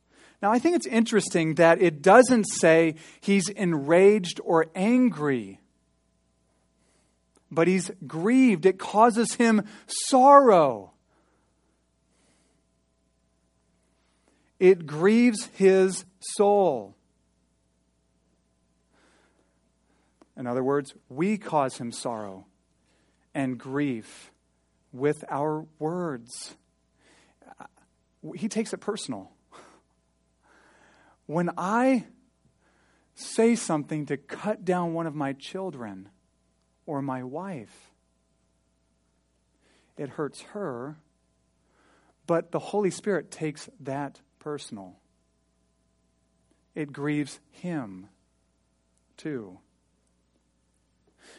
[0.42, 5.60] Now, I think it's interesting that it doesn't say he's enraged or angry,
[7.50, 8.64] but he's grieved.
[8.64, 10.92] It causes him sorrow.
[14.58, 16.94] It grieves his soul.
[20.38, 22.46] In other words, we cause him sorrow
[23.34, 24.32] and grief
[24.90, 26.56] with our words.
[28.34, 29.30] He takes it personal
[31.30, 32.06] when I
[33.14, 36.08] say something to cut down one of my children
[36.86, 37.92] or my wife,
[39.96, 40.96] it hurts her,
[42.26, 44.96] but the Holy Spirit takes that personal.
[46.74, 48.08] It grieves him
[49.16, 49.60] too.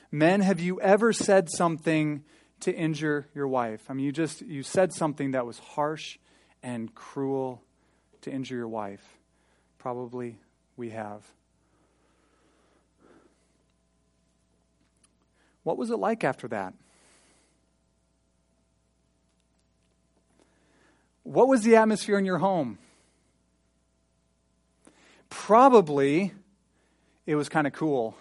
[0.10, 2.24] Men, have you ever said something
[2.62, 3.82] to injure your wife?
[3.90, 6.18] I mean, you just you said something that was harsh
[6.64, 7.62] and cruel
[8.22, 9.18] to injure your wife.
[9.82, 10.38] Probably
[10.78, 11.24] we have.
[15.64, 16.76] What was it like after that?
[21.24, 22.78] What was the atmosphere in your home?
[25.32, 26.32] Probably
[27.26, 28.16] it was kind of cool.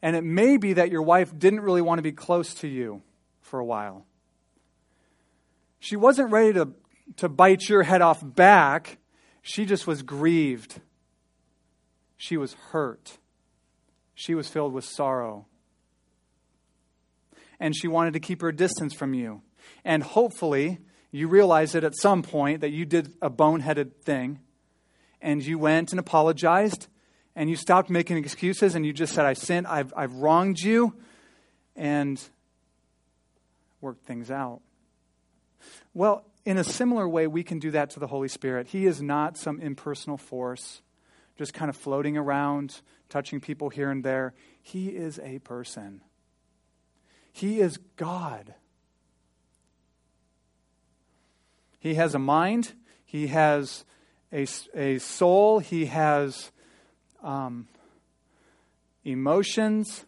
[0.00, 3.02] And it may be that your wife didn't really want to be close to you
[3.40, 4.06] for a while.
[5.80, 6.68] She wasn't ready to,
[7.16, 8.97] to bite your head off back,
[9.48, 10.78] she just was grieved.
[12.18, 13.16] She was hurt.
[14.14, 15.46] She was filled with sorrow.
[17.58, 19.40] And she wanted to keep her distance from you.
[19.86, 20.80] And hopefully,
[21.10, 24.40] you realized that at some point that you did a boneheaded thing
[25.22, 26.88] and you went and apologized
[27.34, 30.92] and you stopped making excuses and you just said, I sinned, I've, I've wronged you,
[31.74, 32.22] and
[33.80, 34.60] worked things out.
[35.94, 38.68] Well, in a similar way, we can do that to the Holy Spirit.
[38.68, 40.80] He is not some impersonal force,
[41.36, 42.80] just kind of floating around,
[43.10, 44.32] touching people here and there.
[44.62, 46.00] He is a person,
[47.32, 48.54] He is God.
[51.80, 52.72] He has a mind,
[53.04, 53.84] He has
[54.32, 56.50] a, a soul, He has
[57.22, 57.68] um,
[59.04, 60.06] emotions,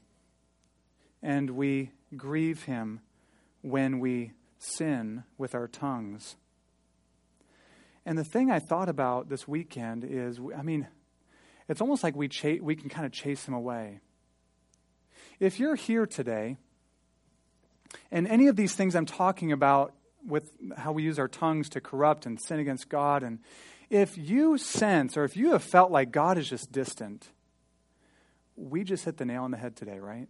[1.22, 3.01] and we grieve Him
[3.61, 6.37] when we sin with our tongues.
[8.07, 10.87] And the thing I thought about this weekend is I mean,
[11.69, 14.01] it's almost like we, cha- we can kind of chase him away.
[15.39, 16.57] If you're here today,
[18.11, 19.95] and any of these things I'm talking about
[20.27, 23.39] with how we use our tongues to corrupt and sin against God, and
[23.89, 27.29] if you sense or if you have felt like God is just distant,
[28.57, 30.29] we just hit the nail on the head today, right?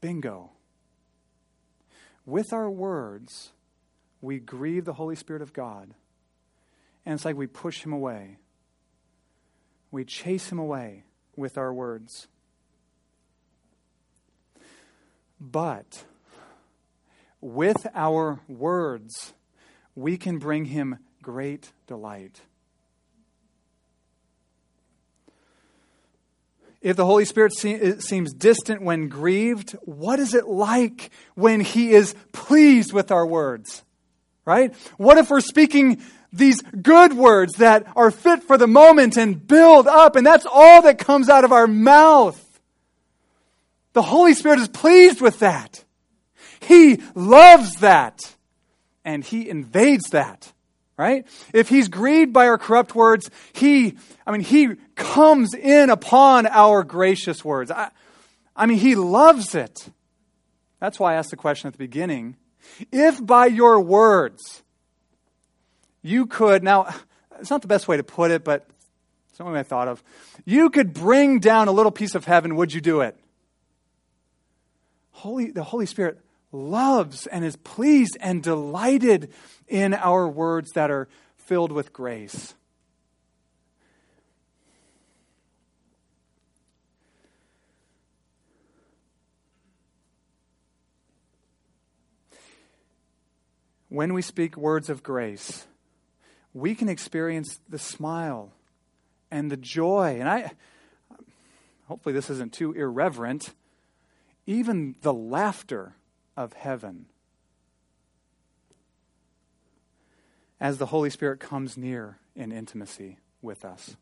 [0.00, 0.50] Bingo.
[2.24, 3.52] With our words,
[4.20, 5.94] we grieve the Holy Spirit of God.
[7.04, 8.38] And it's like we push him away.
[9.90, 11.04] We chase him away
[11.36, 12.28] with our words.
[15.40, 16.04] But
[17.40, 19.34] with our words,
[19.96, 22.42] we can bring him great delight.
[26.82, 32.14] If the Holy Spirit seems distant when grieved, what is it like when He is
[32.32, 33.84] pleased with our words?
[34.44, 34.74] Right?
[34.96, 36.02] What if we're speaking
[36.32, 40.82] these good words that are fit for the moment and build up, and that's all
[40.82, 42.60] that comes out of our mouth?
[43.92, 45.84] The Holy Spirit is pleased with that.
[46.60, 48.18] He loves that.
[49.04, 50.51] And He invades that
[50.96, 51.26] right?
[51.52, 56.84] If he's grieved by our corrupt words, he, I mean, he comes in upon our
[56.84, 57.70] gracious words.
[57.70, 57.90] I,
[58.54, 59.88] I mean, he loves it.
[60.80, 62.36] That's why I asked the question at the beginning.
[62.90, 64.62] If by your words
[66.02, 66.94] you could, now,
[67.40, 68.66] it's not the best way to put it, but
[69.28, 70.02] it's something I thought of.
[70.44, 73.16] You could bring down a little piece of heaven, would you do it?
[75.12, 76.18] Holy, the Holy Spirit
[76.52, 79.32] loves and is pleased and delighted
[79.66, 82.54] in our words that are filled with grace.
[93.88, 95.66] When we speak words of grace,
[96.54, 98.50] we can experience the smile
[99.30, 100.16] and the joy.
[100.18, 100.52] And I
[101.88, 103.52] hopefully this isn't too irreverent.
[104.46, 105.94] Even the laughter
[106.36, 107.06] of heaven
[110.60, 113.96] as the Holy Spirit comes near in intimacy with us.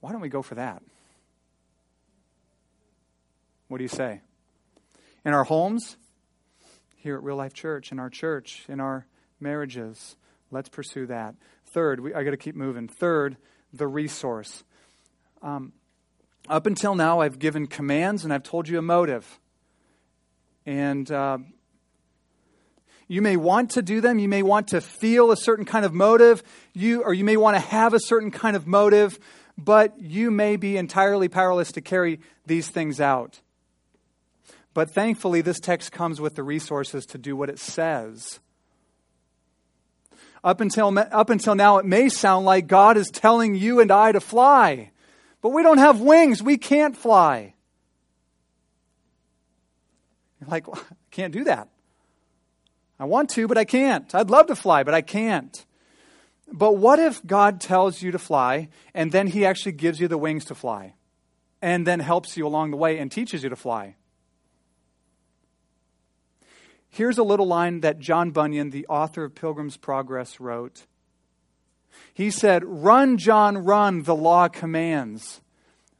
[0.00, 0.82] Why don't we go for that?
[3.68, 4.22] What do you say?
[5.24, 5.96] In our homes,
[6.96, 9.06] here at Real Life Church, in our church, in our
[9.38, 10.16] marriages,
[10.50, 11.34] let's pursue that.
[11.66, 12.88] Third, we, I got to keep moving.
[12.88, 13.36] Third,
[13.72, 14.64] the resource.
[15.42, 15.72] Um,
[16.48, 19.38] up until now, I've given commands and I've told you a motive.
[20.66, 21.38] And uh,
[23.08, 24.18] you may want to do them.
[24.18, 26.42] You may want to feel a certain kind of motive.
[26.72, 29.18] You, or you may want to have a certain kind of motive,
[29.58, 33.40] but you may be entirely powerless to carry these things out.
[34.74, 38.38] But thankfully, this text comes with the resources to do what it says.
[40.42, 44.12] Up until, up until now, it may sound like God is telling you and I
[44.12, 44.90] to fly,
[45.42, 46.42] but we don't have wings.
[46.42, 47.54] We can't fly.
[50.40, 51.68] You're like, well, I can't do that.
[52.98, 54.14] I want to, but I can't.
[54.14, 55.64] I'd love to fly, but I can't.
[56.52, 60.18] But what if God tells you to fly and then He actually gives you the
[60.18, 60.94] wings to fly
[61.62, 63.96] and then helps you along the way and teaches you to fly?
[66.90, 70.86] Here's a little line that John Bunyan, the author of Pilgrim's Progress, wrote.
[72.12, 75.40] He said, Run, John, run, the law commands,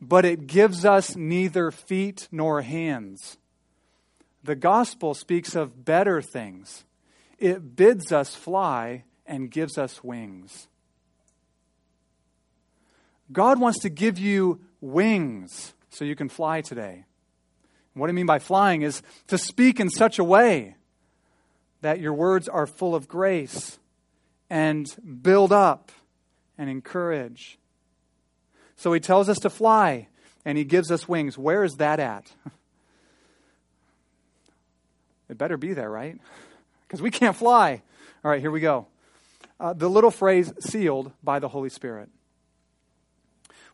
[0.01, 3.39] but it gives us neither feet nor hands.
[4.43, 6.85] The gospel speaks of better things.
[7.39, 10.69] It bids us fly and gives us wings.
[13.33, 17.05] God wants to give you wings so you can fly today.
[17.95, 20.77] What I mean by flying is to speak in such a way
[21.83, 23.79] that your words are full of grace
[24.49, 24.87] and
[25.23, 25.93] build up
[26.57, 27.59] and encourage.
[28.77, 30.09] So he tells us to fly
[30.45, 31.37] and he gives us wings.
[31.37, 32.33] Where is that at?
[35.31, 36.19] It better be there, right?
[36.87, 37.83] Because we can't fly.
[38.25, 38.89] All right, here we go.
[39.61, 42.09] Uh, the little phrase, sealed by the Holy Spirit.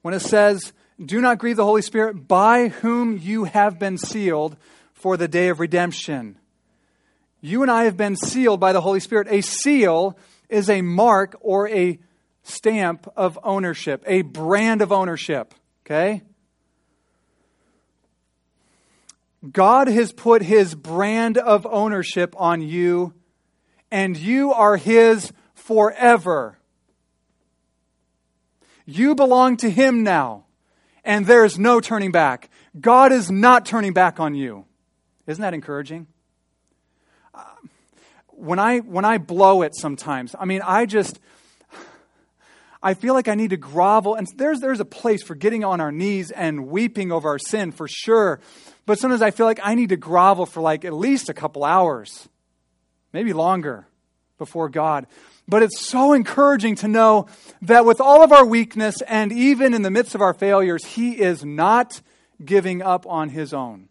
[0.02, 4.56] When it says, do not grieve the Holy Spirit, by whom you have been sealed
[4.92, 6.36] for the day of redemption.
[7.40, 9.28] You and I have been sealed by the Holy Spirit.
[9.30, 10.18] A seal
[10.50, 11.98] is a mark or a
[12.42, 15.54] stamp of ownership, a brand of ownership.
[15.86, 16.22] Okay?
[19.52, 23.14] God has put his brand of ownership on you,
[23.90, 26.58] and you are his forever.
[28.84, 30.44] You belong to him now,
[31.04, 32.48] and there is no turning back.
[32.80, 34.64] God is not turning back on you.
[35.26, 36.06] Isn't that encouraging?
[37.34, 37.42] Uh,
[38.28, 41.18] when I when I blow it sometimes, I mean, I just
[42.86, 44.14] I feel like I need to grovel.
[44.14, 47.72] And there's, there's a place for getting on our knees and weeping over our sin
[47.72, 48.38] for sure.
[48.86, 51.64] But sometimes I feel like I need to grovel for like at least a couple
[51.64, 52.28] hours,
[53.12, 53.88] maybe longer
[54.38, 55.08] before God.
[55.48, 57.26] But it's so encouraging to know
[57.62, 61.20] that with all of our weakness and even in the midst of our failures, He
[61.20, 62.00] is not
[62.44, 63.88] giving up on His own.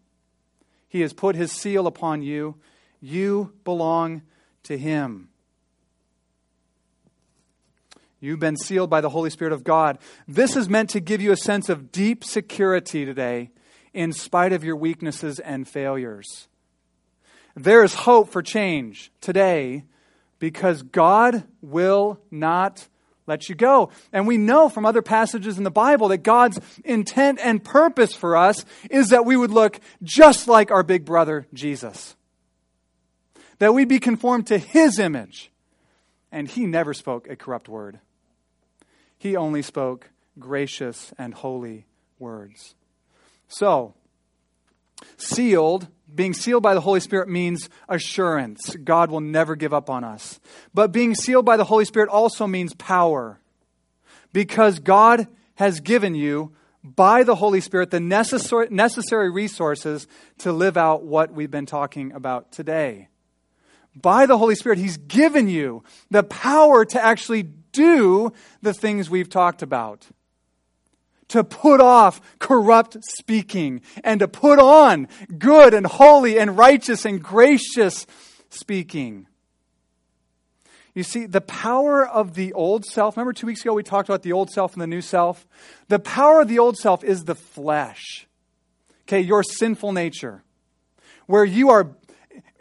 [0.88, 2.56] He has put His seal upon you.
[3.02, 4.22] You belong
[4.64, 5.28] to Him.
[8.20, 10.00] You've been sealed by the Holy Spirit of God.
[10.28, 13.52] This is meant to give you a sense of deep security today,
[13.94, 16.48] in spite of your weaknesses and failures.
[17.56, 19.86] There is hope for change today
[20.40, 22.88] because God will not
[23.28, 23.90] let you go.
[24.12, 28.36] And we know from other passages in the Bible that God's intent and purpose for
[28.36, 32.16] us is that we would look just like our big brother Jesus,
[33.60, 35.52] that we'd be conformed to his image.
[36.36, 38.02] And he never spoke a corrupt word.
[39.18, 41.86] He only spoke gracious and holy
[42.20, 42.76] words.
[43.48, 43.94] So,
[45.16, 48.76] sealed, being sealed by the Holy Spirit means assurance.
[48.76, 50.42] God will never give up on us.
[50.74, 53.40] But being sealed by the Holy Spirit also means power.
[54.34, 60.06] Because God has given you, by the Holy Spirit, the necessary, necessary resources
[60.40, 63.08] to live out what we've been talking about today.
[63.96, 69.30] By the Holy Spirit, He's given you the power to actually do the things we've
[69.30, 70.08] talked about.
[71.30, 77.22] To put off corrupt speaking and to put on good and holy and righteous and
[77.22, 78.06] gracious
[78.50, 79.28] speaking.
[80.94, 84.24] You see, the power of the old self, remember two weeks ago we talked about
[84.24, 85.46] the old self and the new self?
[85.90, 88.28] The power of the old self is the flesh.
[89.04, 90.44] Okay, your sinful nature.
[91.28, 91.96] Where you are,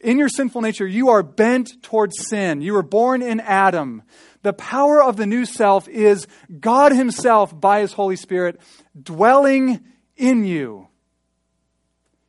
[0.05, 2.61] in your sinful nature, you are bent towards sin.
[2.61, 4.03] You were born in Adam.
[4.43, 6.27] The power of the new self is
[6.61, 8.61] God Himself by His Holy Spirit
[9.01, 9.81] dwelling
[10.17, 10.89] in you.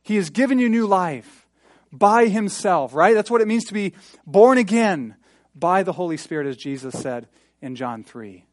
[0.02, 1.46] He has given you new life
[1.92, 3.14] by Himself, right?
[3.14, 3.92] That's what it means to be
[4.26, 5.16] born again
[5.54, 7.28] by the Holy Spirit, as Jesus said
[7.60, 8.44] in John 3.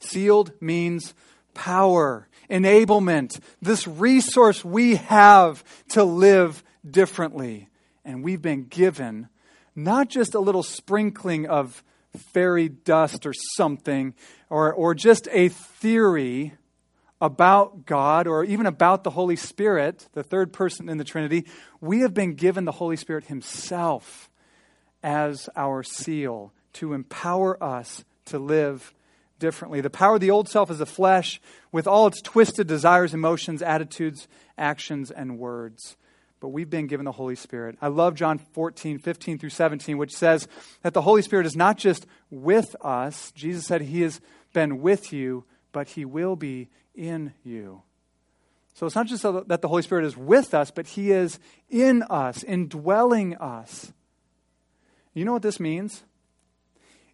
[0.00, 1.12] Sealed means
[1.54, 7.68] power, enablement, this resource we have to live differently.
[8.04, 9.28] And we've been given
[9.74, 11.82] not just a little sprinkling of
[12.16, 14.14] fairy dust or something,
[14.50, 16.54] or, or just a theory
[17.20, 21.44] about God or even about the Holy Spirit, the third person in the Trinity.
[21.80, 24.30] We have been given the Holy Spirit Himself
[25.02, 28.92] as our seal to empower us to live
[29.38, 29.80] differently.
[29.80, 31.40] The power of the old self is the flesh
[31.72, 35.96] with all its twisted desires, emotions, attitudes, actions, and words
[36.40, 37.76] but we've been given the Holy Spirit.
[37.80, 40.46] I love John 14, 15 through 17, which says
[40.82, 43.32] that the Holy Spirit is not just with us.
[43.32, 44.20] Jesus said he has
[44.52, 47.82] been with you, but he will be in you.
[48.74, 52.04] So it's not just that the Holy Spirit is with us, but he is in
[52.04, 53.92] us, indwelling us.
[55.14, 56.04] You know what this means?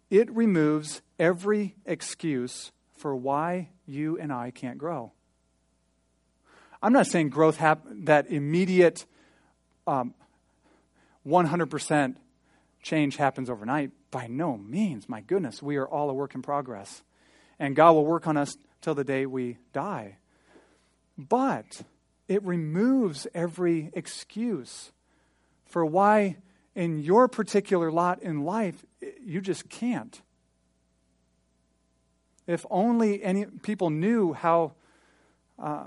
[0.09, 5.11] It removes every excuse for why you and I can't grow.
[6.81, 9.05] I'm not saying growth hap- that immediate
[9.87, 10.13] um,
[11.27, 12.15] 100%
[12.83, 13.91] change happens overnight.
[14.11, 15.09] By no means.
[15.09, 17.01] My goodness, we are all a work in progress.
[17.59, 20.17] And God will work on us till the day we die.
[21.17, 21.81] But
[22.27, 24.91] it removes every excuse
[25.65, 26.37] for why,
[26.75, 28.85] in your particular lot in life,
[29.23, 30.21] you just can't.
[32.47, 34.73] If only any people knew how,
[35.57, 35.85] uh,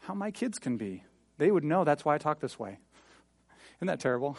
[0.00, 1.04] how my kids can be
[1.42, 2.78] they would know that's why I talk this way.
[3.78, 4.38] Isn't that terrible?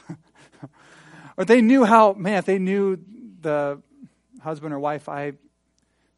[1.38, 2.98] or they knew how, man, if they knew
[3.42, 3.82] the
[4.42, 5.34] husband or wife I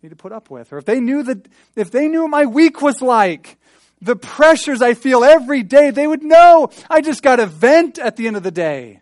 [0.03, 2.45] need to put up with, or if they knew that, if they knew what my
[2.45, 3.57] week was like,
[4.05, 8.15] the pressures I feel every day, they would know I just got a vent at
[8.15, 9.01] the end of the day.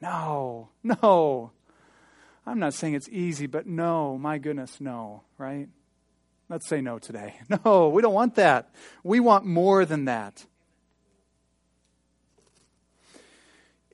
[0.00, 1.52] No, no.
[2.46, 5.68] I'm not saying it's easy, but no, my goodness, no, right?
[6.48, 7.34] Let's say no today.
[7.64, 8.74] No, we don't want that.
[9.04, 10.44] We want more than that.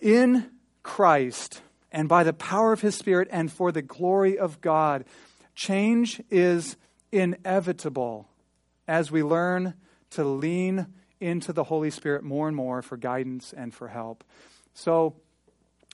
[0.00, 0.50] in
[0.82, 1.60] Christ
[1.90, 5.04] and by the power of His Spirit and for the glory of God,
[5.54, 6.76] change is
[7.10, 8.28] inevitable
[8.86, 9.74] as we learn
[10.10, 10.86] to lean
[11.20, 14.24] into the Holy Spirit more and more for guidance and for help.
[14.74, 15.16] So,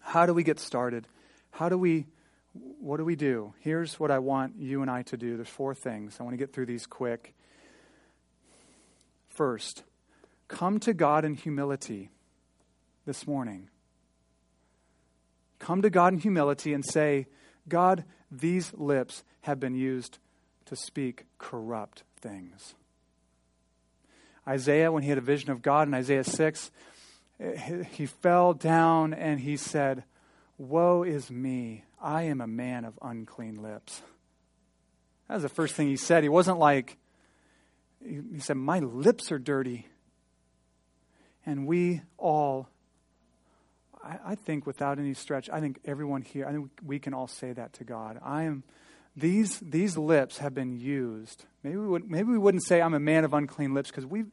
[0.02, 1.06] how do we get started?
[1.50, 2.06] How do we,
[2.52, 3.54] what do we do?
[3.60, 5.36] Here's what I want you and I to do.
[5.36, 6.18] There's four things.
[6.20, 7.34] I want to get through these quick.
[9.28, 9.82] First,
[10.46, 12.10] come to God in humility
[13.06, 13.70] this morning.
[15.58, 17.26] Come to God in humility and say,
[17.68, 20.18] God, these lips have been used
[20.66, 22.74] to speak corrupt things.
[24.46, 26.70] Isaiah, when he had a vision of God in Isaiah 6,
[27.90, 30.04] he fell down and he said,
[30.58, 34.02] Woe is me, I am a man of unclean lips.
[35.28, 36.22] That was the first thing he said.
[36.22, 36.98] He wasn't like,
[38.04, 39.88] he said, My lips are dirty.
[41.46, 42.68] And we all,
[44.02, 47.26] I, I, think without any stretch, I think everyone here, I think we can all
[47.26, 48.18] say that to God.
[48.22, 48.64] I am,
[49.16, 51.44] these, these lips have been used.
[51.62, 54.24] Maybe we, would, maybe we wouldn't say I'm a man of unclean lips because we,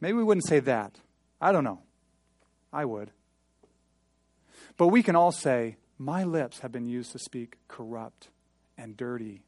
[0.00, 0.96] maybe we wouldn't say that.
[1.40, 1.80] I don't know.
[2.72, 3.10] I would.
[4.76, 8.28] But we can all say, My lips have been used to speak corrupt
[8.78, 9.42] and dirty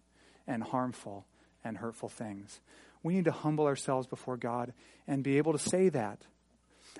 [0.46, 1.26] and harmful
[1.64, 2.60] and hurtful things.
[3.02, 4.72] We need to humble ourselves before God
[5.06, 6.22] and be able to say that.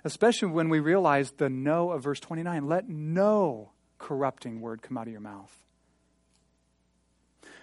[0.04, 2.66] Especially when we realize the no of verse 29.
[2.68, 5.61] Let no corrupting word come out of your mouth.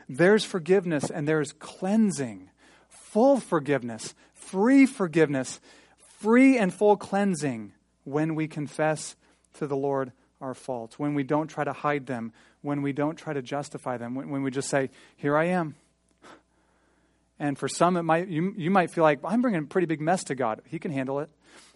[0.09, 2.49] There's forgiveness and there's cleansing,
[2.89, 5.61] full forgiveness, free forgiveness,
[6.17, 7.73] free and full cleansing
[8.05, 9.15] when we confess
[9.53, 13.17] to the Lord our faults, when we don't try to hide them, when we don't
[13.17, 15.75] try to justify them, when, when we just say, Here I am.
[17.37, 20.01] And for some, it might, you, you might feel like, I'm bringing a pretty big
[20.01, 20.61] mess to God.
[20.65, 21.29] He can handle it.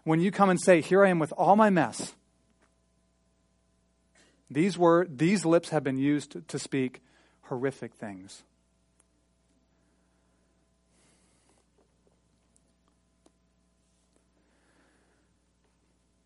[0.03, 2.15] When you come and say, Here I am with all my mess,
[4.49, 7.01] these, were, these lips have been used to speak
[7.43, 8.43] horrific things.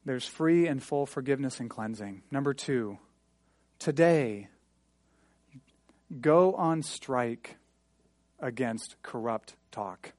[0.06, 2.22] There's free and full forgiveness and cleansing.
[2.32, 2.98] Number two,
[3.78, 4.48] today,
[6.22, 7.58] go on strike
[8.40, 10.14] against corrupt talk.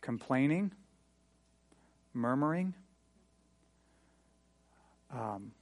[0.00, 0.72] Complaining,
[2.14, 2.72] murmuring,
[5.10, 5.52] um,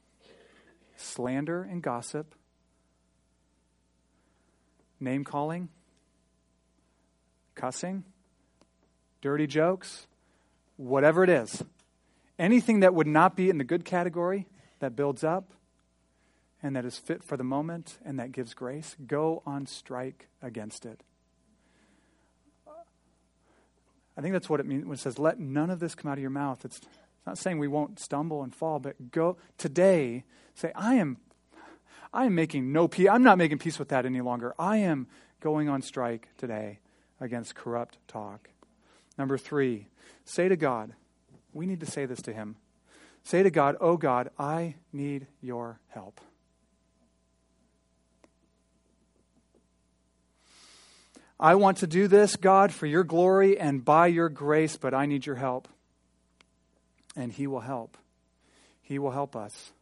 [0.96, 2.36] slander and gossip,
[5.01, 5.68] name calling,
[7.55, 8.05] cussing,
[9.20, 10.07] dirty jokes,
[10.76, 11.62] whatever it is.
[12.38, 14.47] Anything that would not be in the good category
[14.80, 15.53] that builds up
[16.62, 20.86] and that is fit for the moment and that gives grace, go on strike against
[20.86, 21.03] it.
[24.16, 26.18] I think that's what it means when it says, let none of this come out
[26.18, 26.64] of your mouth.
[26.64, 30.24] It's, it's not saying we won't stumble and fall, but go today,
[30.55, 31.18] say, I am
[32.14, 33.08] I am making no peace.
[33.10, 34.54] I'm not making peace with that any longer.
[34.56, 35.08] I am
[35.40, 36.78] going on strike today
[37.20, 38.50] against corrupt talk.
[39.18, 39.88] Number three,
[40.24, 40.92] say to God,
[41.52, 42.54] we need to say this to Him.
[43.24, 46.20] Say to God, Oh God, I need your help.
[51.40, 55.06] I want to do this, God, for your glory and by your grace, but I
[55.06, 55.66] need your help.
[57.16, 57.98] And He will help.
[58.82, 59.72] He will help us.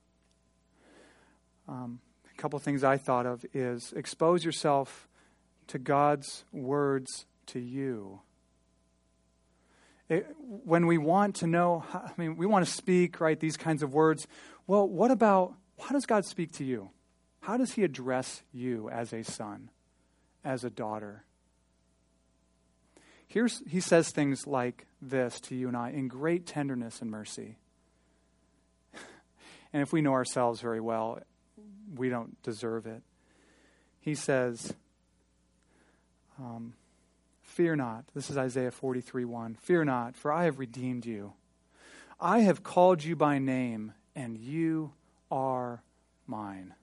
[1.69, 2.01] Um,
[2.43, 5.07] couple things I thought of is expose yourself
[5.69, 8.21] to God's words to you.
[10.09, 10.27] It,
[10.65, 13.95] when we want to know, I mean, we want to speak, right, these kinds of
[13.95, 14.27] words.
[14.67, 16.91] Well, what about, how does God speak to you?
[17.43, 19.71] How does He address you as a son,
[20.45, 21.23] as a daughter?
[23.29, 27.57] Here's, he says things like this to you and I in great tenderness and mercy.
[29.73, 31.21] and if we know ourselves very well,
[31.95, 33.03] we don't deserve it.
[34.01, 34.75] He says,
[36.39, 36.75] um,
[37.43, 38.05] Fear not.
[38.15, 39.55] This is Isaiah 43 1.
[39.57, 41.35] Fear not, for I have redeemed you.
[42.19, 44.93] I have called you by name, and you
[45.31, 45.83] are
[46.27, 46.75] mine.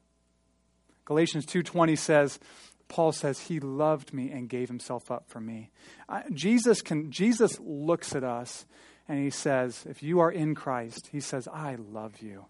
[1.06, 2.40] Galatians 2:20 says
[2.88, 5.72] Paul says he loved me and gave himself up for me.
[6.08, 8.66] I, Jesus can Jesus looks at us
[9.08, 12.46] and he says, if you are in Christ, he says, I love you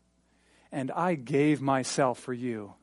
[0.72, 2.74] and I gave myself for you.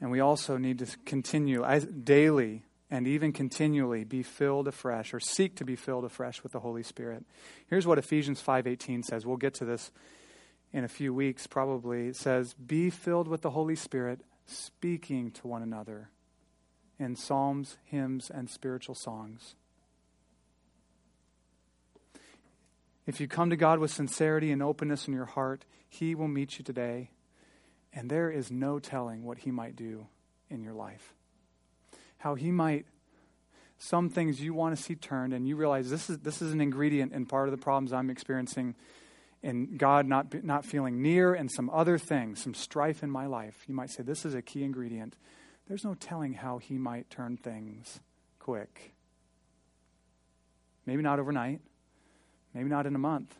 [0.00, 1.64] And we also need to continue
[2.04, 6.60] daily and even continually be filled afresh or seek to be filled afresh with the
[6.60, 7.24] Holy Spirit.
[7.68, 9.26] Here's what Ephesians 5:18 says.
[9.26, 9.90] We'll get to this
[10.72, 12.08] in a few weeks probably.
[12.08, 16.10] It says, "Be filled with the Holy Spirit, speaking to one another
[16.98, 19.56] in psalms, hymns, and spiritual songs."
[23.08, 26.58] If you come to God with sincerity and openness in your heart, He will meet
[26.58, 27.08] you today,
[27.90, 30.08] and there is no telling what He might do
[30.50, 31.14] in your life.
[32.18, 32.84] How He might,
[33.78, 36.60] some things you want to see turned, and you realize this is, this is an
[36.60, 38.74] ingredient in part of the problems I'm experiencing
[39.42, 43.64] in God not, not feeling near, and some other things, some strife in my life.
[43.66, 45.16] You might say, This is a key ingredient.
[45.66, 48.00] There's no telling how He might turn things
[48.38, 48.92] quick.
[50.84, 51.62] Maybe not overnight
[52.58, 53.32] Maybe not in a month,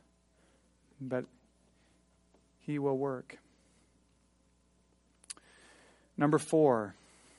[1.01, 1.25] but
[2.61, 3.37] He will work.
[6.17, 6.95] Number four,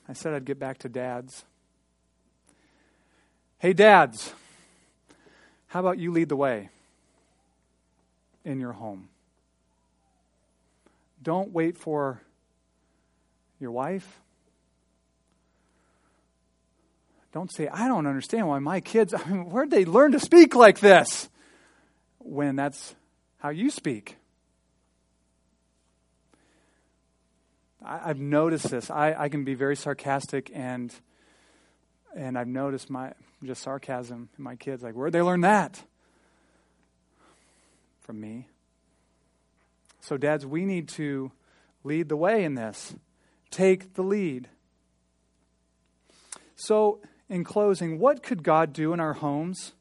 [0.06, 1.46] I said I'd get back to dads.
[3.60, 4.34] Hey, dads,
[5.68, 6.68] how about you lead the way
[8.44, 9.08] in your home?
[11.22, 12.20] Don't wait for
[13.58, 14.20] your wife.
[17.32, 20.54] Don't say, I don't understand why my kids, I mean, where'd they learn to speak
[20.54, 21.30] like this?
[22.20, 22.94] When that's
[23.38, 24.16] how you speak.
[27.84, 28.90] I, have noticed this.
[28.90, 30.94] I, I can be very sarcastic and
[32.14, 33.12] and I've noticed my
[33.44, 34.82] just sarcasm in my kids.
[34.82, 35.82] Like, where'd they learn that?
[38.00, 38.48] From me.
[40.00, 41.30] So, dads, we need to
[41.84, 42.94] lead the way in this.
[43.50, 44.48] Take the lead.
[46.56, 49.72] So, in closing, what could God do in our homes,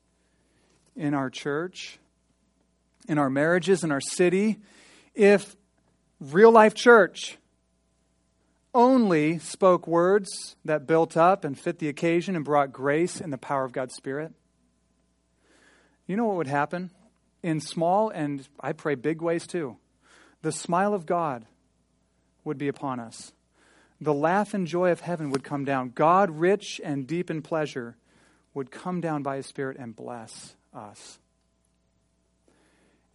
[0.96, 2.00] in our church,
[3.10, 4.60] in our marriages, in our city,
[5.16, 5.57] if
[6.22, 7.38] real life church
[8.74, 13.38] only spoke words that built up and fit the occasion and brought grace and the
[13.38, 14.32] power of God's Spirit?
[16.05, 16.91] You know what would happen?
[17.41, 19.78] In small and I pray big ways too.
[20.43, 21.45] The smile of God
[22.43, 23.34] would be upon us.
[23.99, 25.91] The laugh and joy of heaven would come down.
[25.93, 27.97] God, rich and deep in pleasure,
[28.53, 31.20] would come down by His Spirit and bless us.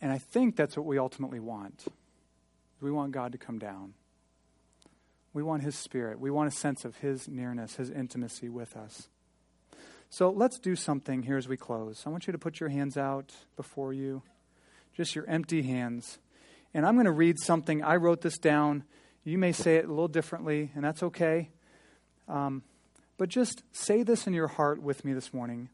[0.05, 1.87] And I think that's what we ultimately want.
[2.83, 3.95] We want God to come down.
[5.33, 6.21] We want His Spirit.
[6.21, 9.09] We want a sense of His nearness, His intimacy with us.
[10.11, 12.03] So let's do something here as we close.
[12.05, 14.21] I want you to put your hands out before you,
[14.95, 16.19] just your empty hands.
[16.75, 17.83] And I'm going to read something.
[17.83, 18.85] I wrote this down.
[19.25, 21.49] You may say it a little differently, and that's okay.
[22.29, 22.63] Um,
[23.17, 25.71] but just say this in your heart with me this morning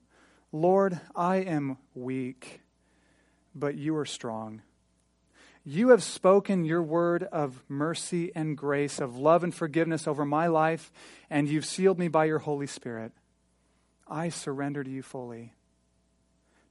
[0.52, 2.60] Lord, I am weak
[3.54, 4.62] but you are strong.
[5.64, 10.46] You have spoken your word of mercy and grace, of love and forgiveness over my
[10.46, 10.90] life,
[11.28, 13.12] and you've sealed me by your Holy Spirit.
[14.08, 15.52] I surrender to you fully.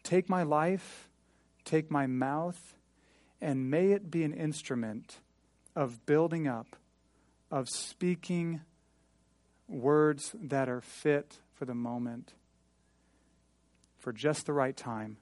[0.04, 1.08] Take my life,
[1.66, 2.76] take my mouth,
[3.40, 5.20] and may it be an instrument
[5.76, 6.76] of building up,
[7.52, 8.62] of speaking
[9.68, 12.34] words that are fit for the moment,
[14.00, 15.18] for just the right time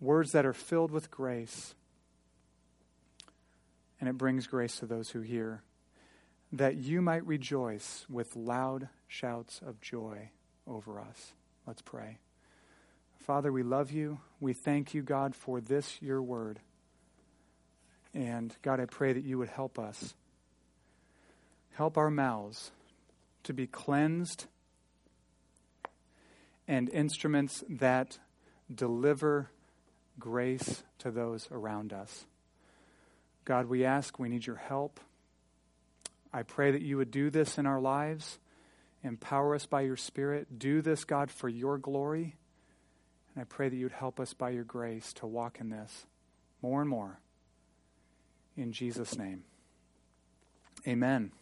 [0.00, 1.74] words that are filled with grace.
[4.00, 5.62] And it brings grace to those who hear,
[6.52, 10.30] that you might rejoice with loud shouts of joy
[10.66, 11.32] over us.
[11.66, 12.18] Let's pray.
[13.18, 14.20] Father, we love you.
[14.40, 16.60] We thank you, God, for this, your word.
[18.14, 20.14] And God, I pray that you would help us.
[21.72, 22.70] Help our mouths
[23.42, 24.46] to be cleansed
[26.66, 28.18] and instruments that
[28.72, 29.50] deliver
[30.18, 32.26] grace to those around us.
[33.44, 35.00] God, we ask, we need your help.
[36.32, 38.38] I pray that you would do this in our lives.
[39.02, 40.58] Empower us by your Spirit.
[40.58, 42.36] Do this, God, for your glory.
[43.34, 46.06] And I pray that you would help us by your grace to walk in this
[46.60, 47.20] more and more.
[48.56, 49.44] In Jesus' name.
[50.86, 51.32] Amen.